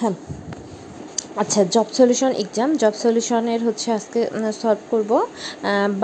[0.00, 0.14] হ্যাঁ।
[1.42, 4.20] আচ্ছা job solution exam job সলিউশনের হচ্ছে আজকে
[4.60, 5.10] সলভ করব।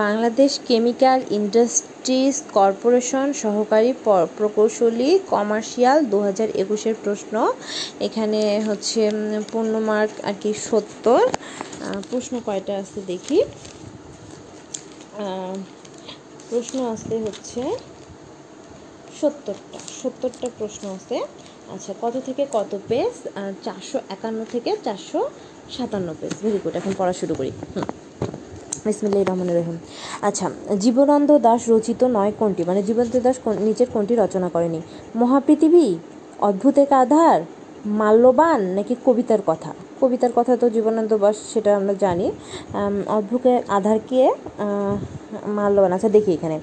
[0.03, 3.91] বাংলাদেশ কেমিক্যাল ইন্ডাস্ট্রিজ কর্পোরেশন সহকারী
[4.39, 7.35] প্রকৌশলী কমার্শিয়াল দু হাজার একুশের প্রশ্ন।
[8.07, 9.01] এখানে হচ্ছে
[9.53, 11.23] পূর্ণ মার্ক আর কি সত্তর।
[12.11, 13.39] প্রশ্ন কয়টা আছে দেখি।
[16.51, 17.63] প্রশ্ন আছে হচ্ছে
[19.19, 21.17] সত্তরটা। সত্তরটা প্রশ্ন আছে।
[21.75, 23.29] আচ্ছা কত থেকে কত পেজ?
[23.65, 25.21] চারশো একান্ন থেকে চারশো
[25.71, 27.85] সাতান্ন পেজ। ভেরি গুড এখন পড়া শুরু করি। হুম।
[28.87, 29.79] বিসমিল্লাহ রহমান রহিম।
[30.23, 32.63] আচ্ছা জীবনানন্দ দাস রচিত নয় কোনটি?
[32.65, 34.81] মানে জীবনানন্দ দাস নিচের কোনটি রচনা করেনি?
[35.17, 35.87] মহাপৃথিবী
[36.49, 37.41] অদ্ভুত এক আধার,
[37.87, 39.71] মাল্যবান নাকি কবিতার কথা?
[40.01, 42.27] কবিতার কথা তো জীবনানন্দ দাস, সেটা আমরা জানি।
[43.19, 44.21] অদ্ভুতের আধারকে
[45.57, 46.57] মাল্যবান আচ্ছা দেখি এখানে।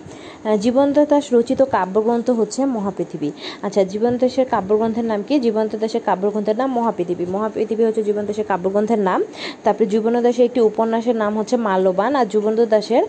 [0.66, 3.30] জীবন্ত দাস রচিত কাব্যগ্রন্থ হচ্ছে মহাপৃথিবী।
[3.66, 5.36] আচ্ছা জীবন্ত দাসের কাব্যগ্রন্থের নাম কি?
[5.46, 9.20] জীবন্ত দাসের কাব্যগ্রন্থের নাম মহাপৃথিবী। মহাপৃথিবী হচ্ছে জীবন্ত দাসের কাব্যগ্রন্থের নাম।
[9.64, 13.04] তারপরে জীবন দাসের একটি উপন্যাসের নাম হচ্ছে মাল্যবান। আর জীবন্ত দাসের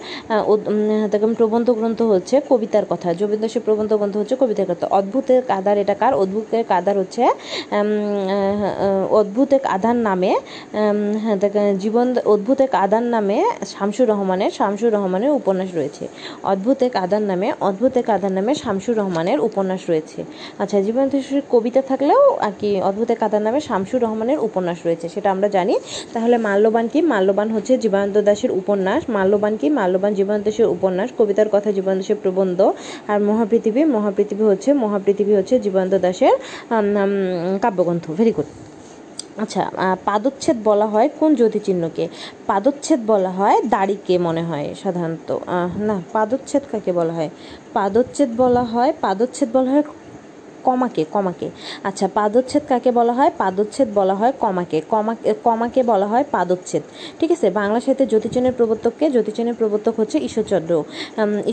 [1.40, 5.94] প্রবন্ধ গ্রন্থ হচ্ছে কবিতার কথা। জীবন্ত দাসের প্রবন্ধ গ্রন্থ হচ্ছে কবিতার কথা। অদ্ভুতের কাদার এটা
[6.00, 6.12] কার?
[6.22, 7.22] অদ্ভুতের কাদার হচ্ছে
[9.20, 10.32] অদ্ভুত এক আধার নামে
[11.82, 13.38] জীবন অদ্ভুত এক আধার নামে
[13.72, 16.04] শামসুর রহমানের শামসুর রহমানের উপন্যাস রয়েছে।
[16.52, 20.18] অদ্ভুত এক আধার নামে, অদ্ভুত এক আধার নামে শামসুর রহমানের উপন্যাস রয়েছে।
[20.58, 21.06] আচ্ছা জীবন
[21.50, 25.74] কবিতা থাকলেও আর কি অদ্ভুত এক আধার নামে শামসুর রহমানের উপন্যাস রয়েছে, সেটা আমরা জানি।
[26.14, 26.98] তাহলে মাল্যবান কি?
[27.12, 29.66] মাল্যবান হচ্ছে জীবনানন্দ দাসের উপন্যাস। মাল্যবান কি?
[29.80, 32.58] মাল্যবান জীবনানন্দ দাসের উপন্যাস। কবিতার কথা জীবনানন্দ প্রবন্ধ।
[33.10, 36.34] আর মহাপৃথিবী মহাপৃথিবী হচ্ছে মহাপৃথিবী হচ্ছে জীবনানন্দ দাসের
[37.64, 38.48] কাব্যগ্রন্থ। ভেরি গুড
[39.42, 39.62] আচ্ছা
[40.08, 42.04] পাদচ্ছেদ বলা হয় কোন জ্যোতিচিহ্নকে?
[42.48, 45.28] পাদচ্ছেদ বলা হয় দাড়িকে মনে হয় সাধারণত।
[45.88, 47.30] না, পাদচ্ছেদ কাকে বলা হয়?
[47.76, 49.84] পাদচ্ছেদ বলা হয়, পাদচ্ছেদ বলা হয়
[50.68, 51.46] কমাকে কমাকে।
[51.88, 53.30] আচ্ছা পাদচ্ছেদ কাকে বলা হয়?
[53.42, 55.14] পাদচ্ছেদ বলা হয় কমাকে। কমা
[55.46, 56.82] কমাকে বলা হয় পাদচ্ছেদ।
[57.20, 57.46] ঠিক আছে?
[57.58, 60.72] বাংলা সাহিত্যে জ্যোতিচনের প্রবর্তককে জ্যোতিচনের প্রবর্তক হচ্ছে ঈশ্বরচন্দ্র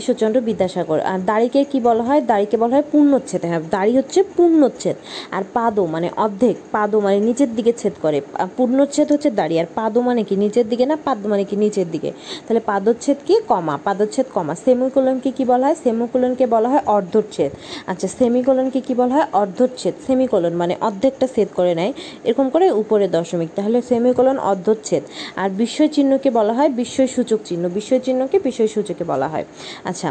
[0.00, 2.20] ঈশ্বরচন্দ্র বিদ্যাসাগর। আর দাড়িকে কি বলা হয়?
[2.30, 4.96] দাড়িকে বলা হয় পূর্ণচ্ছেদ। হ্যাঁ দাড়ি হচ্ছে পূর্ণচ্ছেদ।
[5.36, 8.18] আর পাদো মানে অর্ধেক। পাদো মানে নিচের দিকে ছেদ করে।
[8.56, 10.34] পূর্ণচ্ছেদ হচ্ছে দাড়ি। আর পাদো মানে কি?
[10.44, 10.96] নিচের দিকে না?
[11.06, 11.54] পাদ মানে কি?
[11.64, 12.10] নিচের দিকে।
[12.46, 13.34] তাহলে পাদচ্ছেদ কি?
[13.50, 15.76] কমা। পাদচ্ছেদ কমা। সেমিকোলনকে কি বলা হয়?
[15.84, 17.50] সেমিকোলনকে বলা হয় অর্ধচ্ছেদ।
[17.90, 21.92] আচ্ছা সেমিকোলনকে কি বলা হয় অর্ধচ্ছেদ, সেমিকোলন মানে অর্ধেকটা ছেদ করে নেয়,
[22.28, 25.02] এরকম করে উপরে দশমিক। তাহলে সেমিকোলন অর্ধচ্ছেদ।
[25.42, 29.44] আর বিস্ময় চিহ্নকে বলা হয় বিস্ময় সূচক চিহ্ন। বিস্ময় চিহ্নকে বিস্ময় সূচকে বলা হয়।
[29.90, 30.08] আচ্ছা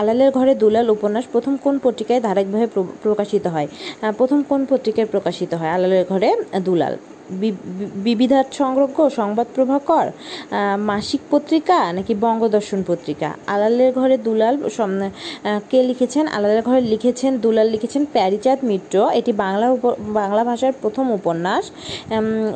[0.00, 2.68] আলালের ঘরে দুলাল উপন্যাস প্রথম কোন পত্রিকায় ধারাবাহিকভাবে
[3.04, 3.68] প্রকাশিত হয়?
[4.18, 5.72] প্রথম কোন পত্রিকায় প্রকাশিত হয়?
[5.76, 6.28] আলালের ঘরে
[6.66, 6.94] দুলাল।
[8.06, 10.06] বিবিধার সংগ্রহ সংবাদ প্রভাকর
[10.90, 13.28] মাসিক পত্রিকা নাকি বঙ্গদর্শন পত্রিকা?
[13.54, 14.54] আলালের ঘরে দুলাল
[15.70, 16.24] কে লিখেছেন?
[16.36, 19.66] আলালের ঘরে লিখেছেন দুলাল লিখেছেন প্যারিচাঁদ মিত্র। এটি বাংলা
[20.20, 21.64] বাংলা ভাষার প্রথম উপন্যাস।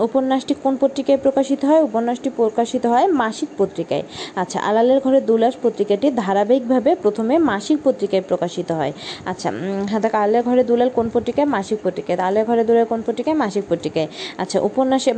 [0.06, 1.82] উপন্যাসটি কোন পত্রিকায় প্রকাশিত হয়?
[1.88, 4.04] উপন্যাসটি প্রকাশিত হয় মাসিক পত্রিকায়।
[4.42, 8.92] আচ্ছা আলালের ঘরে দুলাস পত্রিকাটি ধারাবাহিকভাবে প্রথমে মাসিক পত্রিকায় প্রকাশিত হয়।
[9.30, 9.48] আচ্ছা
[9.90, 11.48] হ্যাঁ দেখ, আলালের ঘরে দুলাল কোন পত্রিকায়?
[11.56, 13.36] মাসিক পত্রিকায়। আলের ঘরে দুলাল কোন পত্রিকায়?
[13.42, 14.08] মাসিক পত্রিকায়।
[14.42, 15.10] আচ্ছা উপন্যাসে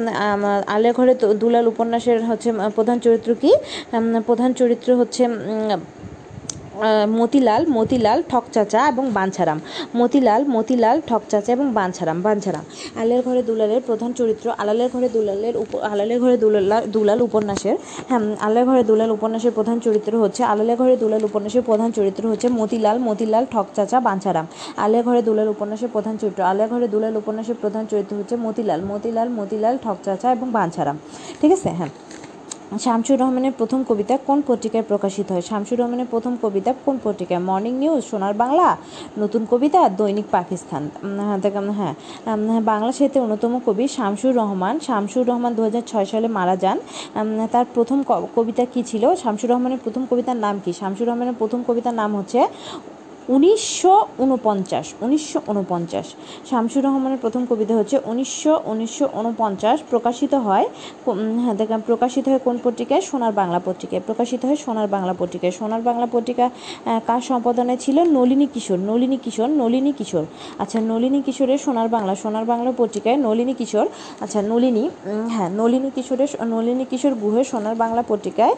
[0.66, 3.50] আলে ঘরে দুলাল উপন্যাসের হচ্ছে প্রধান চরিত্র কি?
[4.26, 5.22] প্রধান চরিত্র হচ্ছে
[7.18, 9.58] মতিলাল মতিলাল ঠকচাচা এবং বাঞ্ছারাম।
[9.96, 12.64] মতিলাল মতিলাল ঠকচাচা এবং বাঞ্ছারাম বাঞ্ছারাম।
[13.00, 17.76] আলের ঘরে দুলালের প্রধান চরিত্র আলালের ঘরে দুলালের উপ, আলালের ঘরে দুলাল দুলাল উপন্যাসের
[18.08, 22.48] হ্যাঁ আলের ঘরে দুলাল উপন্যাসের প্রধান চরিত্র হচ্ছে আলালের ঘরে দুলাল উপন্যাসের প্রধান চরিত্র হচ্ছে
[22.48, 24.46] মতিলাল মতিলাল ঠকচাচা বাঞ্ছারাম।
[24.76, 29.28] আলের ঘরে দুলাল উপন্যাসের প্রধান চরিত্র, আলের ঘরে দুলাল উপন্যাসের প্রধান চরিত্র হচ্ছে মতিলাল মতিলাল
[29.38, 30.96] মতিলাল ঠকচাচা এবং বাঞ্ছারাম।
[31.40, 31.70] ঠিক আছে?
[31.70, 31.92] হ্যাঁ।
[32.84, 35.44] শামসুর রহমানের প্রথম কবিতা কোন পত্রিকায় প্রকাশিত হয়?
[35.50, 37.40] শামসুর রহমানের প্রথম কবিতা কোন পত্রিকায়?
[37.48, 38.68] মর্নিং নিউজ সোনার বাংলা,
[39.18, 40.82] নতুন কবিতা, দৈনিক পাকিস্তান।
[41.78, 46.78] হ্যাঁ বাংলা সাহিত্যের অন্যতম কবি শামসুর রহমান। শামসুর রহমান দু হাজার ছয় সালে মারা যান।
[47.52, 47.98] তার প্রথম
[48.36, 49.04] কবিতা কী ছিল?
[49.22, 50.70] শামসুর রহমানের প্রথম কবিতার নাম কি?
[50.80, 52.40] শামসুর রহমানের প্রথম কবিতার নাম হচ্ছে
[53.34, 53.94] উনিশশো
[54.24, 56.06] উনপঞ্চাশ উনিশশো উনপঞ্চাশ
[56.50, 60.66] শামসুর রহমানের প্রথম কবিতা হচ্ছে উনিশশো উনিশশো উনপঞ্চাশ প্রকাশিত হয়
[61.44, 63.02] হ্যাঁ দেখলাম প্রকাশিত হয় কোন পত্রিকায়?
[63.10, 66.46] সোনার বাংলা পত্রিকায়। প্রকাশিত হয় সোনার বাংলা পত্রিকায়। সোনার বাংলা পত্রিকা
[67.08, 67.96] কার সম্পাদনে ছিল?
[68.16, 70.24] নলিনী কিশোর নলিনী কিশোর নলিনী কিশোর।
[70.62, 73.86] আচ্ছা নলিনী কিশোরের সোনার বাংলা সোনার বাংলা পত্রিকায় নলিনী কিশোর
[74.24, 74.84] আচ্ছা নলিনী
[75.34, 78.54] হ্যাঁ নলিনী কিশোরের নলিনী কিশোর গুহের সোনার বাংলা পত্রিকায়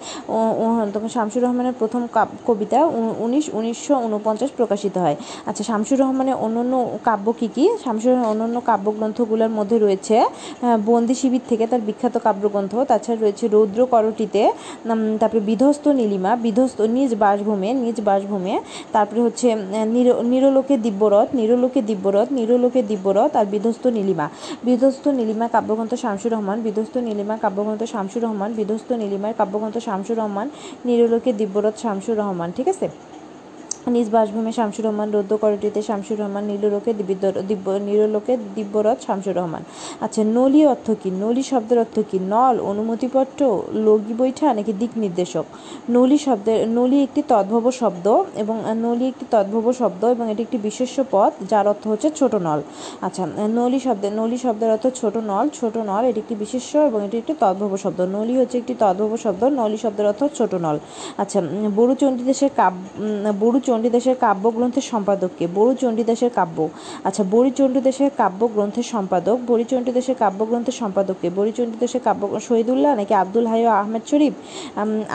[1.15, 2.03] শামসুর রহমানের প্রথম
[2.49, 2.79] কবিতা
[3.25, 5.17] উনিশ, উনিশশো উনপঞ্চাশ প্রকাশিত হয়।
[5.47, 6.75] আচ্ছা শামসুর রহমানের অন্যান্য
[7.05, 7.65] কাব্য কী কী?
[7.85, 10.17] শামসুর অন্যান্য কাব্যগ্রন্থগুলোর মধ্যে রয়েছে
[10.87, 14.43] বন্দি শিবির থেকে তার বিখ্যাত কাব্যগ্রন্থ। তাছাড়া রয়েছে রৌদ্র করটিতে
[15.21, 18.55] তারপরে বিধ্বস্ত নীলিমা, বিধ্বস্ত নিজ বাসভূমে নিজ বাসভূমে।
[18.93, 19.49] তারপরে হচ্ছে
[19.87, 24.27] নির- নিরলোকে দিব্যরথ নিরলোকে দিব্যরথ নিরলোকে দিব্যরথ আর বিধ্বস্ত নীলিমা।
[24.65, 30.47] বিধ্বস্ত নীলিমা কাব্যগ্রন্থ শামসুর রহমান, বিধ্বস্ত নীলিমা কাব্যগ্রন্থ শামসুর রহমান, বিধ্বস্ত নীলিমার কাব্যগ্রন্থ শামসুর রহমান,
[30.85, 32.89] নিরলোকে দিব্যরথ শামসুর রহমান, ঠিক আছে?
[33.87, 39.65] নিজ বাসভূমে শামসুর রহমান রৌদ্র করটিতে শামসুর রহমান নীললোকে দিব্য- নীললোকে দিব্যরথ শামসুর রহমান।
[40.01, 41.11] আচ্ছা নলি অর্থ কী?
[41.11, 42.19] নলি শব্দের অর্থ কী?
[42.19, 45.45] নল, অনুমতিপত্র, লগি বৈঠা নাকি দিক নির্দেশক?
[45.91, 51.05] নলি শব্দের, নলি একটি তদ্ভব শব্দ এবং নলি একটি তদ্ভব শব্দ এবং এটি একটি বিশেষ্য
[51.11, 52.63] পদ, যার অর্থ হচ্ছে ছোট নল।
[53.01, 57.19] আচ্ছা নলি শব্দের নলি শব্দের অর্থ ছোট নল ছোট নল, এটি একটি বিশেষ্য এবং এটি
[57.19, 60.79] একটি তদ্ভব শব্দ। নলি হচ্ছে একটি তদ্ভব শব্দ, নলি শব্দের অর্থ ছোট নল।
[61.17, 61.43] আচ্ছা
[61.77, 66.59] বড়ু চণ্ডীদাসের কাব্য বড়ু চণ্ডীদাসের কাব্যগ্রন্থের সম্পাদককে বড়ু চণ্ডীদাসের কাব্য।
[67.09, 73.47] আচ্ছা বড়ি চণ্ডীদাসের কাব্যগ্রন্থের সম্পাদক। বড়ি চণ্ডীদাসের কাব্যগ্রন্থের সম্পাদককে বড়ি চণ্ডীদাসের কাব্য শহীদুল্লাহ নাকি আব্দুল
[73.51, 74.35] হাই আহমেদ শরীফ?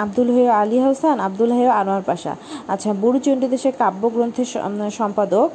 [0.04, 2.34] আব্দুল হাই আলী হাসান আব্দুল হাই আনোয়ার পাশা।
[2.74, 4.48] আচ্ছা বড়ু চণ্ডীদাসের কাব্যগ্রন্থের
[5.00, 5.50] সম্পাদক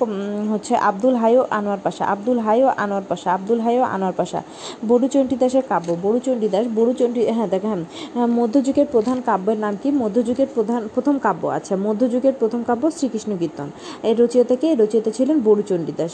[0.52, 4.41] হচ্ছে আব্দুল হাইও আনোয়ার পাশা। আব্দুল হাইও আনোয়ার পাশা আব্দুল হাইও আনোয়ার পাশা।
[4.91, 7.81] বড়ু চণ্ডীদাসের কাব্য বড়ু চণ্ডীদাস বড়ু চণ্ডী হ্যাঁ দেখেন
[8.14, 9.88] হ্যাঁ, মধ্যযুগের প্রধান কাব্যের নাম কি?
[10.02, 13.69] মধ্যযুগের প্রধান প্রথম কাব্য। আচ্ছা মধ্যযুগের প্রথম কাব্য শ্রীকৃষ্ণ কীর্তন।
[14.08, 16.12] এর রচয়িতাকে এই রচয়িতা ছিলেন বড়ুচণ্ডী দাস।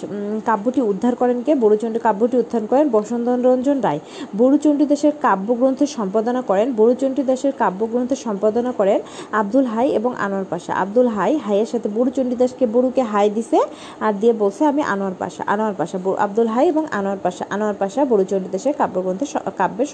[0.48, 1.52] কাব্যটি উদ্ধার করেন কে?
[1.64, 4.00] বড়ুচণ্ডী কাব্যটি উদ্ধার করেন বসন্ত রঞ্জন রায়
[4.40, 8.98] বড়ুচণ্ডী দাসের কাব্যগ্রন্থের সম্পাদনা করেন বড়ুচণ্ডী দাসের কাব্যগ্রন্থের সম্পাদনা করেন
[9.40, 13.58] আব্দুল হাই এবং আনোয়ার পাশা। আব্দুল হাই, হাইয়ের সাথে বড়ুচণ্ডী দাসকে বড়ুকে হাই দিছে
[14.06, 15.96] আর দিয়ে বলছে, আমি আনোয়ার পাশা। আনোয়ার পাশা
[16.26, 19.28] আব্দুল হাই এবং আনোয়ার পাশা। আনোয়ার পাশা বড়ুচণ্ডী দাসের কাব্যগ্রন্থের
[19.60, 19.88] কাব্যের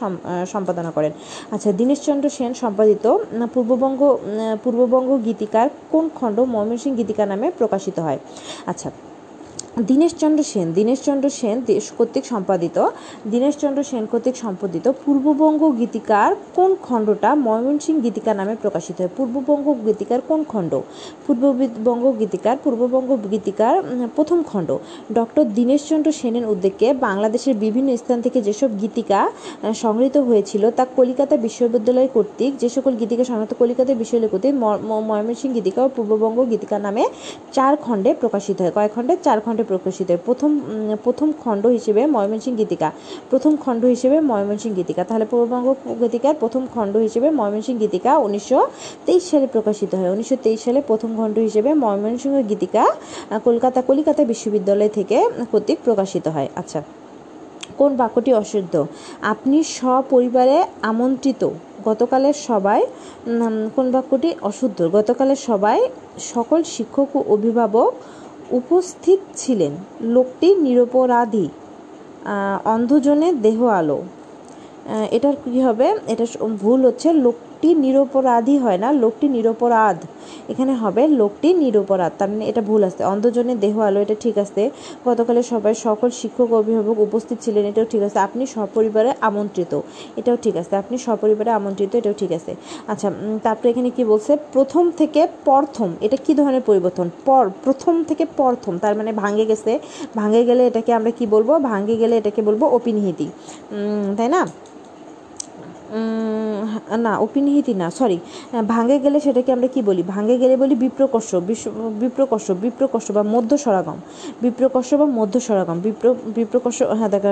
[0.52, 1.12] সম্পাদনা করেন।
[1.54, 3.04] আচ্ছা দীনেশচন্দ্র সেন সম্পাদিত
[3.54, 4.00] পূর্ববঙ্গ
[4.64, 6.38] পূর্ববঙ্গ গীতিকার কোন খণ্ড
[6.72, 8.18] ময়মনসিংহ গীতিকা নামে প্রকাশিত হয়।
[8.66, 8.88] আচ্ছা
[9.80, 12.88] দীনেশচন্দ্র সেন দীনেশচন্দ্র সেন দেশ- কর্তৃক সম্পাদিত,
[13.30, 19.08] দীনেশচন্দ্র সেন কর্তৃক সম্পাদিত পূর্ববঙ্গ গীতিকার কোন খণ্ডটা ময়মনসিংহ গীতিকা নামে প্রকাশিত হয়?
[19.16, 20.80] পূর্ববঙ্গ গীতিকার কোন খণ্ড?
[21.26, 23.82] পূর্ববঙ্গ গীতিকার পূর্ববঙ্গ গীতিকার
[24.16, 24.78] প্রথম খণ্ড।
[25.12, 29.30] ডক্টর দীনেশচন্দ্র সেনের উদ্যোগে বাংলাদেশের বিভিন্ন স্থান থেকে যেসব গীতিকা
[29.74, 35.84] সংগৃহীত হয়েছিল, তা কলিকাতা বিশ্ববিদ্যালয় কর্তৃক, যে সকল গীতিকা সংগৃহীত কলিকাতা বিশ্ববিদ্যালয় কর্তৃক ময়মনসিংহ গীতিকা
[35.84, 37.08] ও পূর্ববঙ্গ গীতিকা নামে
[37.52, 39.16] চার খণ্ডে প্রকাশিত হয়। কয় খণ্ডে?
[39.22, 40.50] চার খণ্ডে প্রকাশিত। হয় প্রথম
[41.04, 42.88] প্রথম খণ্ড হিসেবে ময়মনসিংহ গীতিকা।
[43.30, 45.68] প্রথম খণ্ড হিসেবে ময়মনসিংহ গীতিকা। তাহলে পূর্ববঙ্গ
[46.02, 48.60] গীতিকার প্রথম খণ্ড হিসেবে ময়মনসিংহ গীতিকা উনিশশো
[49.06, 52.84] তেইশ সালে প্রকাশিত হয়। উনিশশো তেইশ সালে প্রথম খণ্ড হিসেবে ময়মনসিংহ গীতিকা
[53.46, 55.16] কলকাতা, কলিকাতা বিশ্ববিদ্যালয় থেকে
[55.52, 56.80] কর্তৃক প্রকাশিত হয়। আচ্ছা
[57.78, 58.74] কোন বাক্যটি অশুদ্ধ?
[59.32, 60.58] আপনি সপরিবারে
[60.90, 61.42] আমন্ত্রিত।
[61.88, 62.80] গতকালের সবাই
[63.76, 64.78] কোন বাক্যটি অশুদ্ধ?
[64.96, 65.78] গতকালের সবাই
[66.34, 67.90] সকল শিক্ষক ও অভিভাবক
[68.52, 71.48] উপস্থিত ছিলেন। লোকটি নিরপরাধী।
[72.64, 73.98] অন্ধজনের দেহ আলো।
[75.10, 75.86] এটার কী হবে?
[76.06, 76.24] এটা
[76.60, 77.08] ভুল হচ্ছে।
[77.62, 79.98] লোকটি নিরপরাধী হয় না, লোকটি নিরপরাধ।
[80.52, 84.62] এখানে হবে লোকটি নিরপরাধ, তার মানে এটা ভুল আসছে অন্ধজনের দেহ আলো, এটা ঠিক আছে।
[85.08, 89.72] গতকালে সবাই সকল শিক্ষক, অভিভাবক উপস্থিত ছিলেন, এটাও ঠিক আছে। আপনি সপরিবারে আমন্ত্রিত,
[90.20, 92.52] এটাও ঠিক আছে। আপনি সপরিবারে আমন্ত্রিত, এটাও ঠিক আছে।
[92.92, 93.08] আচ্ছা
[93.46, 94.32] তারপরে এখানে কি বলছে?
[94.54, 97.06] প্রথম থেকে প্রথম, এটা কি ধরনের পরিবর্তন?
[97.26, 99.72] পর, প্রথম থেকে প্রথম, তার মানে ভাঙে গেছে।
[100.20, 101.50] ভাঙে গেলে এটাকে আমরা কি বলব?
[101.70, 103.26] ভাঙে গেলে এটাকে বলব অপিনিহিতি।
[104.18, 104.42] তাই না?
[107.04, 108.18] না, অপিনিহিতি না সরি
[108.72, 110.02] ভাঙে গেলে সেটাকে আমরা কি বলি?
[110.14, 111.30] ভাঙে গেলে বলি বিপ্রকর্ষ
[112.02, 113.98] বিপ্রকর্ষ বিপ্রকর্ষ বা মধ্য স্বরাগম
[114.44, 116.06] বিপ্রকর্ষ বা মধ্য স্বরাগম বিপ্র,
[116.36, 117.30] বিপ্রকর্ষ হ্যাঁ দেখা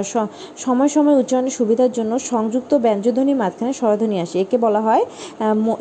[0.64, 5.02] সময় সময় উচ্চারণের সুবিধার জন্য সংযুক্ত ব্যঞ্জধ্বনির মাঝখানে স্বরধ্বনি আসে। একে বলা হয়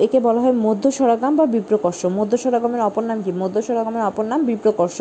[0.06, 3.32] একে বলা হয় মধ্য স্বরাগম বা বিপ্রকর্ষ। মধ্য স্বরাগমের অপর নাম কি?
[3.42, 4.98] মধ্য স্বরাগমের অপর নাম বিপ্রকর্ষ।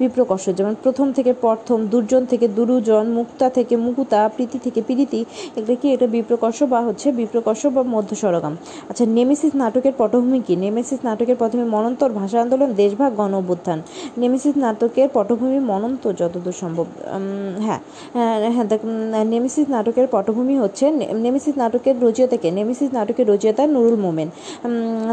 [0.00, 5.20] বিপ্রকর্ষ, যেমন প্রথম থেকে প্রথম, দুর্জন থেকে দুরুজন, মুক্তা থেকে মুকুতা, প্রীতি থেকে প্রীতি।
[5.58, 5.86] এটা কি?
[5.94, 8.54] এটা বিপ্রকর্ষ বা হচ্ছে বিপ্রকর্ষ বা মধ্য স্বরগম
[8.90, 10.54] আচ্ছা নেমেসিস নাটকের পটভূমি কি?
[10.64, 13.78] নেমেসিস নাটকের প্রথমে মনন্তর ভাষা আন্দোলন, দেশভাগ গণ অভ্যুত্থান।
[14.22, 16.86] নেমেসিস নাটকের পটভূমি মনন্ত যতদূর সম্ভব।
[17.66, 17.80] হ্যাঁ
[18.16, 18.66] হ্যাঁ হ্যাঁ
[19.32, 20.84] নেমেসিস নাটকের পটভূমি হচ্ছে
[21.24, 24.28] নেমেসিস নাটকের রচয়িতাকে নেমেসিস নাটকের রচয়িতা নুরুল মোমেন।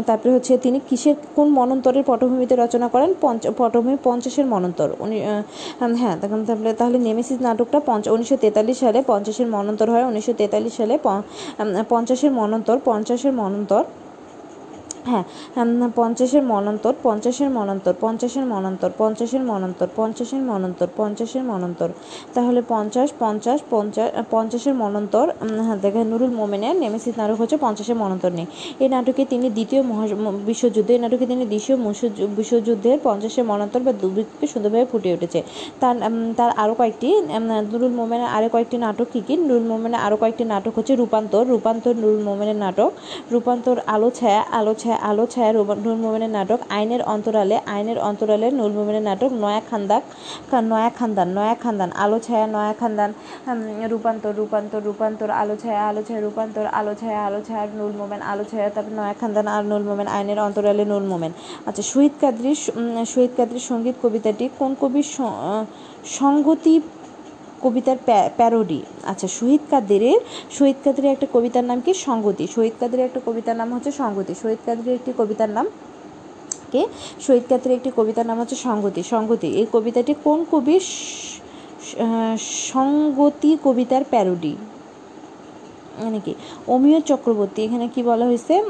[0.08, 3.10] তারপরে হচ্ছে তিনি কিসের, কোন মনন্তরের পটভূমিতে রচনা করেন?
[3.24, 5.16] পঞ্চ, পটভূমি পঞ্চাশের মনন্তর। উনি
[6.00, 10.74] হ্যাঁ তখন তাহলে তাহলে নেমেসিস নাটকটা পঞ্চ, উনিশশো তেতাল্লিশ সালে পঞ্চাশের মনন্তর হয়, উনিশশো তেতাল্লিশ
[10.80, 10.94] সালে
[12.00, 13.82] পঞ্চাশের মনন্তর পঞ্চাশের মনন্তর
[15.08, 15.24] হ্যাঁ
[16.00, 21.88] পঞ্চাশের মনন্তর পঞ্চাশের মনন্তর পঞ্চাশের মনন্তর পঞ্চাশের মনন্তর পঞ্চাশের মনন্তর পঞ্চাশের মনন্তর।
[22.36, 25.26] তাহলে পঞ্চাশ পঞ্চাশ পঞ্চাশ পঞ্চাশের মনন্তর
[25.66, 28.46] হ্যাঁ দেখেন নুরুল মোমেনের নেমেসিস নাটক হচ্ছে পঞ্চাশের মনন্তর নেই
[28.82, 30.04] এই নাটকে তিনি দ্বিতীয় মহা
[30.50, 31.76] বিশ্বযুদ্ধে, এই নাটকে তিনি দ্বিতীয়
[32.38, 35.38] বিশ্বযুদ্ধের পঞ্চাশের মনন্তর বা দুর্ভিক্ষকে সুন্দরভাবে ফুটে উঠেছে।
[35.80, 35.94] তার
[36.38, 37.08] তার আরও কয়েকটি
[37.72, 39.34] নুরুল মোমেনের আরও কয়েকটি নাটক কী কী?
[39.48, 42.90] নুরুল মোমেনের আরও কয়েকটি নাটক হচ্ছে রূপান্তর রূপান্তর নুরুল মোমেনের নাটক,
[43.32, 48.74] রূপান্তর আলো ছায়া আলো ছায়া আলো ছায়া নুরুল মোমেনের নাটক, আইনের অন্তরালে আইনের অন্তরালে নুরুল
[48.78, 50.02] মোমেনের নাটক, নয়া খান্দাক
[50.72, 53.10] নয়া খান্দান নয়া খান্দান, আলো ছায়া, নয়া খান্দান
[53.92, 58.44] রূপান্তর রূপান্তর রূপান্তর, আলো ছায়া আলো ছায়া, রূপান্তর, আলো ছায়া আলো ছায়া নুরুল মোমেন আলো
[58.50, 61.32] ছায়া, তারপর নয়া খান্দান আর নুরুল মোমেন আইনের অন্তরালে নুরুল মোমেন
[61.68, 62.58] আচ্ছা শহীদ কাদরির
[63.12, 65.06] শহীদ কাদরির সংগীত কবিতাটি কোন কবির
[66.18, 66.74] সংগতি
[67.62, 71.92] কবিতার প্যা- প্যারোডি। আচ্ছা শহীদ কাদেরের শহীদ কাদেরের একটা কবিতার নাম কি?
[71.94, 75.66] সংগতি শহীদ কাদেরের একটা কবিতার নাম হচ্ছে সংগতি শহীদ কাদেরের একটি কবিতার নাম
[76.72, 76.86] কে?
[77.26, 82.40] শহীদ কাদেরের একটি কবিতার নাম হচ্ছে সংগতি সংগতি এই কবিতাটি কোন কবির সঙ্গতি
[82.72, 84.56] সংগতি কবিতার প্যারোডি?
[86.00, 86.34] মানে কি?
[86.66, 88.62] অমিয় চক্রবর্তী, এখানে কি বলা হয়েছে?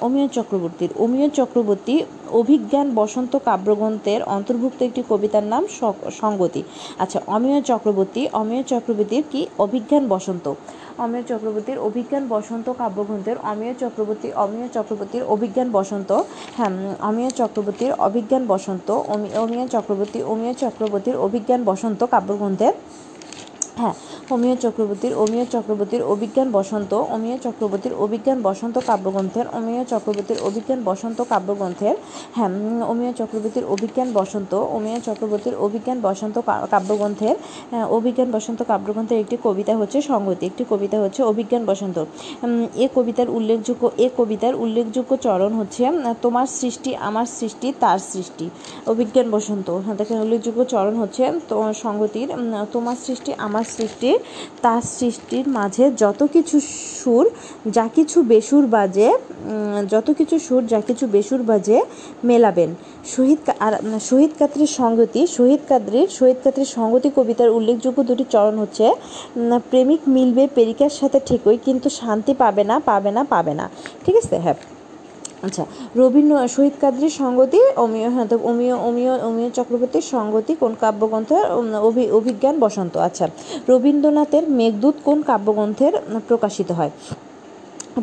[0.00, 6.62] অমিয় চক্রবর্তীর, অমিয় চক্রবর্তী অভিজ্ঞান বসন্ত কাব্যগ্রন্থের অন্তর্ভুক্ত একটি কবিতার নাম স- সংগতি
[6.98, 10.54] আচ্ছা অমিয় চক্রবর্তী, অমিয় চক্রবর্তীর কি অভিজ্ঞান বসন্ত?
[10.98, 16.12] অমিয় চক্রবর্তীর অভিজ্ঞান বসন্ত কাব্যগ্রন্থের অমিয় চক্রবর্তী, অমিয় চক্রবর্তীর অভিজ্ঞান বসন্ত
[16.56, 16.70] হ্যাঁ
[17.00, 22.72] অমিয় চক্রবর্তীর অভিজ্ঞান বসন্ত, অমি- অমিয় চক্রবর্তী, অমিয় চক্রবর্তীর অভিজ্ঞান বসন্ত কাব্যগ্রন্থের
[23.80, 23.94] হ্যাঁ
[24.34, 31.18] অমিয় চক্রবর্তীর অমিয় চক্রবর্তীর অভিজ্ঞান বসন্ত অমিয় চক্রবর্তীর অভিজ্ঞান বসন্ত কাব্যগ্রন্থের অমিয় চক্রবর্তীর অভিজ্ঞান বসন্ত
[31.32, 31.96] কাব্যগ্রন্থের
[32.36, 32.50] হ্যাঁ
[32.92, 36.36] অমিয় চক্রবর্তীর অভিজ্ঞান বসন্ত অমিয় চক্রবর্তীর অভিজ্ঞান বসন্ত
[36.72, 37.36] কাব্যগ্রন্থের
[37.96, 41.96] অভিজ্ঞান বসন্ত কাব্যগ্রন্থের একটি কবিতা হচ্ছে সংগতি, একটি কবিতা হচ্ছে অভিজ্ঞান বসন্ত।
[42.84, 45.82] এ কবিতার উল্লেখযোগ্য, এ কবিতার উল্লেখযোগ্য চরণ হচ্ছে
[46.24, 48.46] তোমার সৃষ্টি, আমার সৃষ্টি, তার সৃষ্টি,
[48.92, 51.22] অভিজ্ঞান বসন্ত। হ্যাঁ দেখেন, উল্লেখযোগ্য চরণ হচ্ছে
[51.84, 52.28] সংগতির
[52.74, 54.10] তোমার সৃষ্টি, আমার সৃষ্টি
[54.64, 56.56] তার সৃষ্টির মাঝে যত কিছু
[57.00, 57.24] সুর,
[57.76, 59.08] যা কিছু বেসুর বাজে
[59.92, 61.78] যত কিছু সুর, যা কিছু বেসুর বাজে
[62.28, 62.70] মেলাবেন।
[63.12, 63.72] শহীদ আর
[64.08, 68.86] শহীদ কাদরির সংগতি শহীদ কাদরির শহীদ কাদরির সংগতি কবিতার উল্লেখযোগ্য দুটি চরণ হচ্ছে
[69.70, 73.66] প্রেমিক মিলবে প্রেমিকার সাথে ঠিকই, কিন্তু শান্তি পাবে না পাবে না পাবে না।
[74.04, 74.58] ঠিক আছে হ্যাঁ।
[75.42, 75.64] আচ্ছা
[75.96, 81.44] রবীন্দ্র, শহীদ কাদ্রির সঙ্গতি, অমীয় হ্যাঁ অমীয় অমীয় অমীয় চক্রবর্তীর সঙ্গতি কোন কাব্যগ্রন্থের
[81.88, 82.94] অভি, অভিজ্ঞান বসন্ত?
[82.96, 83.24] আচ্ছা
[83.68, 85.92] রবীন্দ্রনাথের মেঘদূত কোন কাব্যগ্রন্থের
[86.28, 86.92] প্রকাশিত হয়?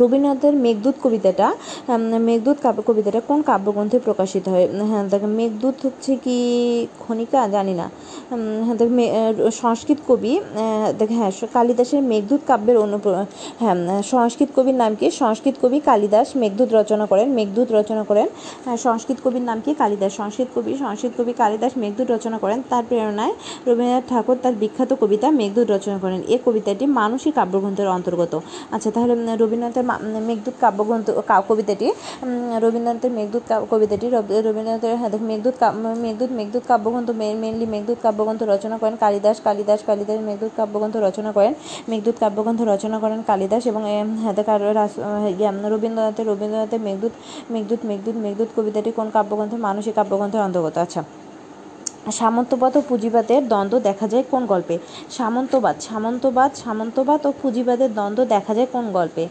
[0.01, 1.47] রবীন্দ্রনাথের মেঘদূত কবিতাটা
[2.29, 4.65] মেঘদূত কাব্য কবিতাটা কোন কাব্যগ্রন্থে প্রকাশিত হয়?
[4.91, 6.37] হ্যাঁ দেখেন মেঘদূত হচ্ছে কি
[7.03, 7.85] খনিকা জানি না।
[8.65, 8.89] হ্যাঁ দেখ
[9.63, 10.33] সংস্কৃত কবি
[10.99, 13.05] দেখ হ্যাঁ কালিদাসের মেঘদূত কাব্যের অনুপ
[13.61, 13.75] হ্যাঁ
[14.13, 15.07] সংস্কৃত কবির নাম কি?
[15.21, 18.27] সংস্কৃত কবি কালিদাস মেঘদূত রচনা করেন মেঘদূত রচনা করেন
[18.65, 19.71] হ্যাঁ, সংস্কৃত কবির নাম কি?
[19.81, 23.33] কালিদাস। সংস্কৃত কবি সংস্কৃত কবি কালিদাস মেঘদূত রচনা করেন তার প্রেরণায়
[23.67, 28.33] রবীন্দ্রনাথ ঠাকুর তার বিখ্যাত কবিতা মেঘদূত রচনা করেন। এ কবিতাটি মানসিক কাব্যগ্রন্থের অন্তর্গত।
[28.75, 29.23] আচ্ছা তাহলে উম,
[29.83, 31.11] রবীন্দ্রনাথের মেঘদূত কাব্যগ্রন্থ
[31.47, 31.91] কবিতাটি
[32.61, 35.53] রবীন্দ্রনাথের মেঘদূত কা- কবিতাটি রব- রবীন্দ্রনাথের হ্যাঁ মেঘদূত
[35.97, 41.53] মেঘদূত মেঘদূত কাব্যগ্রন্থ মেনলি মেঘদূত কাব্যগ্রন্থ রচনা করেন কালিদাস কালিদাস কালিদাস মেঘদূত কাব্যগ্রন্থ রচনা করেন
[41.89, 44.33] মেঘদূত কাব্যগ্রন্থ রচনা করেন কালিদাস এবং এম, হ্যাঁ
[44.73, 45.01] রাস-
[45.69, 47.11] রবীন্দ্রনাথের রবীন্দ্রনাথের মেঘদূত
[47.51, 49.59] মেঘদূত মেঘদূত মেঘদূত কবিতাটি কোন কাব্যগ্রন্থের?
[49.59, 51.03] মানসিক কাব্যগ্রন্থের অন্তর্গত। আচ্ছা।
[52.19, 54.75] সামন্তবাদ ও পুঁজিবাদের দ্বন্দ্ব দেখা যায় কোন গল্পে?
[55.17, 59.23] সামন্তবাদ সামন্তবাদ সামন্তবাদ ও পুঁজিবাদের দ্বন্দ্ব দেখা যায় কোন গল্পে?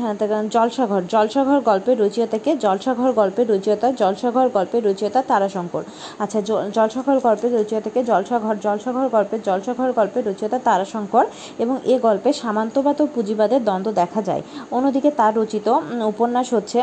[0.00, 0.14] হ্যাঁ
[0.54, 5.82] জলসাঘর জলসাঘর গল্পের রচয়িতাকে জলসাঘর গল্পের রচয়িতা জলসাঘর গল্পের রচয়িতা তারাশঙ্কর।
[6.18, 6.38] আচ্ছা
[6.76, 11.24] জলসাঘর গল্পের রচয়িতাকে জলসাঘর জলসাঘর গল্পের জলসাঘর গল্পের রচয়িতা তারাশঙ্কর
[11.58, 15.66] এবং এ গল্পে সামন্তবাদ ও পুঁজিবাদের দ্বন্দ্ব দেখা যায়। অন্যদিকে তার রচিত
[16.12, 16.78] উপন্যাস হচ্ছে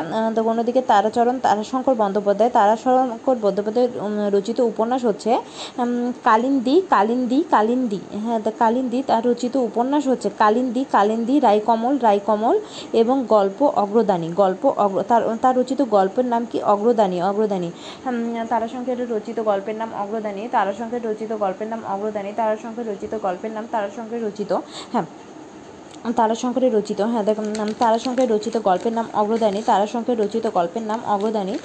[0.52, 5.32] অন্যদিকে তারাচরণ তারাশঙ্কর বন্দ্যোপাধ্যায় তারাশঙ্কর বন্দ্যোপাধ্যায়ের উম, রচিত উপন্যাস হচ্ছে
[6.30, 12.56] কালিন্দী কালিন্দী কালিন্দী হ্যাঁ কালিন্দী, তার রচিত উপন্যাস হচ্ছে কালিন্দী কালিন্দী, রায়কমল রায়কমল
[13.02, 16.58] এবং গল্প অগ্রদানী, গল্প অগ্র, তার তার রচিত গল্পের নাম কি?
[16.74, 17.70] অগ্রদানী অগ্রদানী।
[18.52, 24.24] তারাশঙ্করের রচিত গল্পের নাম অগ্রদানী, তারাশঙ্করের রচিত গল্পের নাম অগ্রদানী, তারাশঙ্করের রচিত গল্পের নাম তারাশঙ্করের
[24.28, 24.52] রচিত
[24.94, 25.08] হ্যাঁ
[26.16, 27.38] তারাশঙ্করের রচিত হ্যাঁ দেখ
[27.80, 31.56] তারাশঙ্করের রচিত গল্পের নাম অগ্রদানী তারাশঙ্করের রচিত গল্পের নাম অগ্রদানী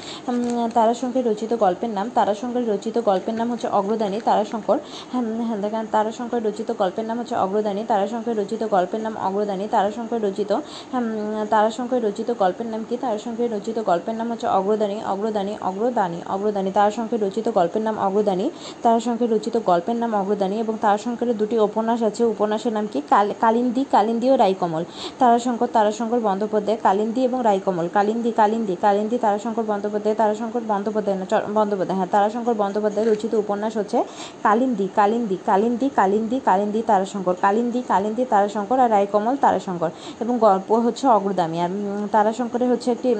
[0.74, 4.78] তারাশঙ্করের রচিত গল্পের নাম তারাশঙ্করের রচিত গল্পের নাম হচ্ছে অগ্রদানী তারাশঙ্কর
[5.12, 10.20] হ্যাঁ হ্যাঁ দেখেন তারাশঙ্কর রচিত গল্পের নাম হচ্ছে অগ্রদানী তারাশঙ্কর রচিত গল্পের নাম অগ্রদানী তারাশঙ্কর
[10.22, 10.50] রচিত
[10.92, 11.10] হ্যাঁ উম,
[11.50, 15.90] তারাশঙ্কর রচিত গল্পের নাম কি তারাশঙ্কর রচিত গল্পের নাম হচ্ছে অগ্রদানী অগ্রদানী অগ্রদানী
[16.28, 18.46] অগ্রদানী তারাশঙ্কর রচিত গল্পের নাম অগ্রদানী
[18.82, 23.82] তারাশঙ্কর রচিত গল্পের নাম অগ্রদানী এবং তারাশঙ্করের দুটি উপন্যাস আছে উপন্যাসের নাম কি কাল- কালিন্দী
[23.92, 24.84] কালিন্দী ও রাইকমল
[25.18, 31.96] তারাশঙ্কর তারাশঙ্কর বন্দ্যোপাধ্যায়, কালিন্দী এবং রায়কমল, কালিন্দী কালিন্দী কালিন্দী, তারাশঙ্কর বন্দ্যোপাধ্যায় তারাশঙ্কর বন্দ্যোপাধ্যায় না বন্দ্যোপাধ্যায়
[31.96, 34.04] হ্যাঁ তারাশঙ্কর বন্দ্যোপাধ্যায় রচিত উপন্যাস হচ্ছে
[34.42, 41.06] কালিন্দী কালিন্দী কালিন্দী কালিন্দী কালিন্দী, তারাশঙ্কর, কালিন্দী কালিন্দী, তারাশঙ্কর আর রায়কমল, তারাশঙ্কর এবং গল্প হচ্ছে
[41.06, 41.68] অগ্রদামী আর
[42.12, 43.14] তারাশঙ্করের হচ্ছে একটি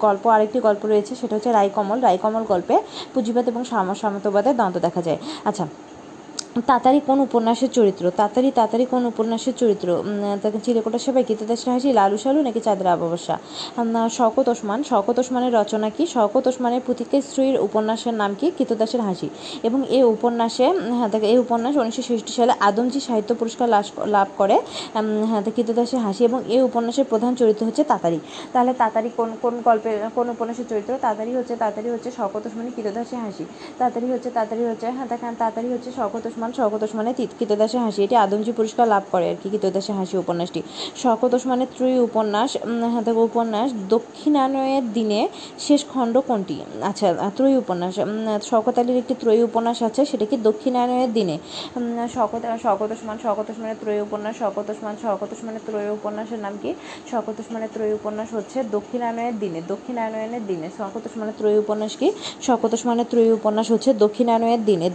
[0.00, 2.80] গল্প, আরেকটি গল্প রয়েছে, সেটা হচ্ছে রায়কমল। রায়কমল গল্পে
[3.14, 5.66] পুঁজিবাদ এবং সাম- সামন্তবাদের দ্বন্দ্ব দেখা যায়। আচ্ছা
[6.54, 8.04] তাতারি কোন উপন্যাসের চরিত্র?
[8.16, 9.88] তাতারি তাতারি কোন উপন্যাসের চরিত্র?
[10.42, 13.36] তাকে চিলেকোটা সেবাই কীর্তিদাস হাসি লালু সালু নাকি চাঁদের অমাবস্যা
[13.80, 16.04] উম, শওকত ওসমান। শওকত ওসমানের রচনা কি?
[16.14, 18.46] শওকত ওসমানের পুতিকের স্ত্রীর উপন্যাসের নাম কি?
[18.58, 19.28] কীর্তিদাসের হাসি।
[19.68, 20.66] এবং এই উপন্যাসে
[20.98, 23.66] হ্যাঁ এই উপন্যাস উনিশশো ছেষট্টি সালে আদমজি সাহিত্য পুরস্কার
[24.16, 24.56] লাভ করে।
[25.30, 28.18] হ্যাঁ তো কীর্তিদাসের হাসি এবং এই উপন্যাসের প্রধান চরিত্র হচ্ছে তাতারি।
[28.52, 30.92] তাহলে তাতারি কোন কোন গল্পের কোন উপন্যাসের চরিত্র?
[31.06, 33.44] তাতারি হচ্ছে তাতারি হচ্ছে শওকত ওসমানের কীর্তিদাসের হাসি।
[33.80, 35.06] তাতারি হচ্ছে তাতারি হচ্ছে হ্যাঁ
[35.42, 39.50] তাতারি হচ্ছে শওকত ওসমান শওকত ওসমানের কীর্তিদাসের হাসি। এটি আদমজি পুরস্কার লাভ করে আর কি
[39.50, 40.62] কীর্তিদাসের হাসি উপন্যাসটি।
[40.96, 42.56] শওকত ওসমানের ত্রয়ী উপন্যাস
[42.92, 45.28] হ্যাঁ উপন্যাস দক্ষিণায়নের দিনে
[45.58, 46.60] শেষ খণ্ড কোনটি?
[46.82, 47.94] আচ্ছা ত্রয়ী উপন্যাস
[48.42, 51.38] শওকত আলীর একটি ত্রয়ী উপন্যাস আছে সেটা কি দক্ষিণায়নের দিনে?
[51.76, 56.58] উম, শওকত শওকত ওসমান শওকত ওসমানের ত্রয়ী উপন্যাস শওকত ওসমান শওকত ওসমানের ত্রয়ী উপন্যাসের নাম
[56.62, 56.74] কি?
[57.10, 62.12] শওকত ওসমানের ত্রয়ী উপন্যাস হচ্ছে দক্ষিণায়নের দিনে দক্ষিণায়নের দিনে। শওকত ওসমানের ত্রয়ী উপন্যাস কি?
[62.42, 64.90] শওকত ওসমানের ত্রয়ী উপন্যাস হচ্ছে দক্ষিণায়নের দিনে।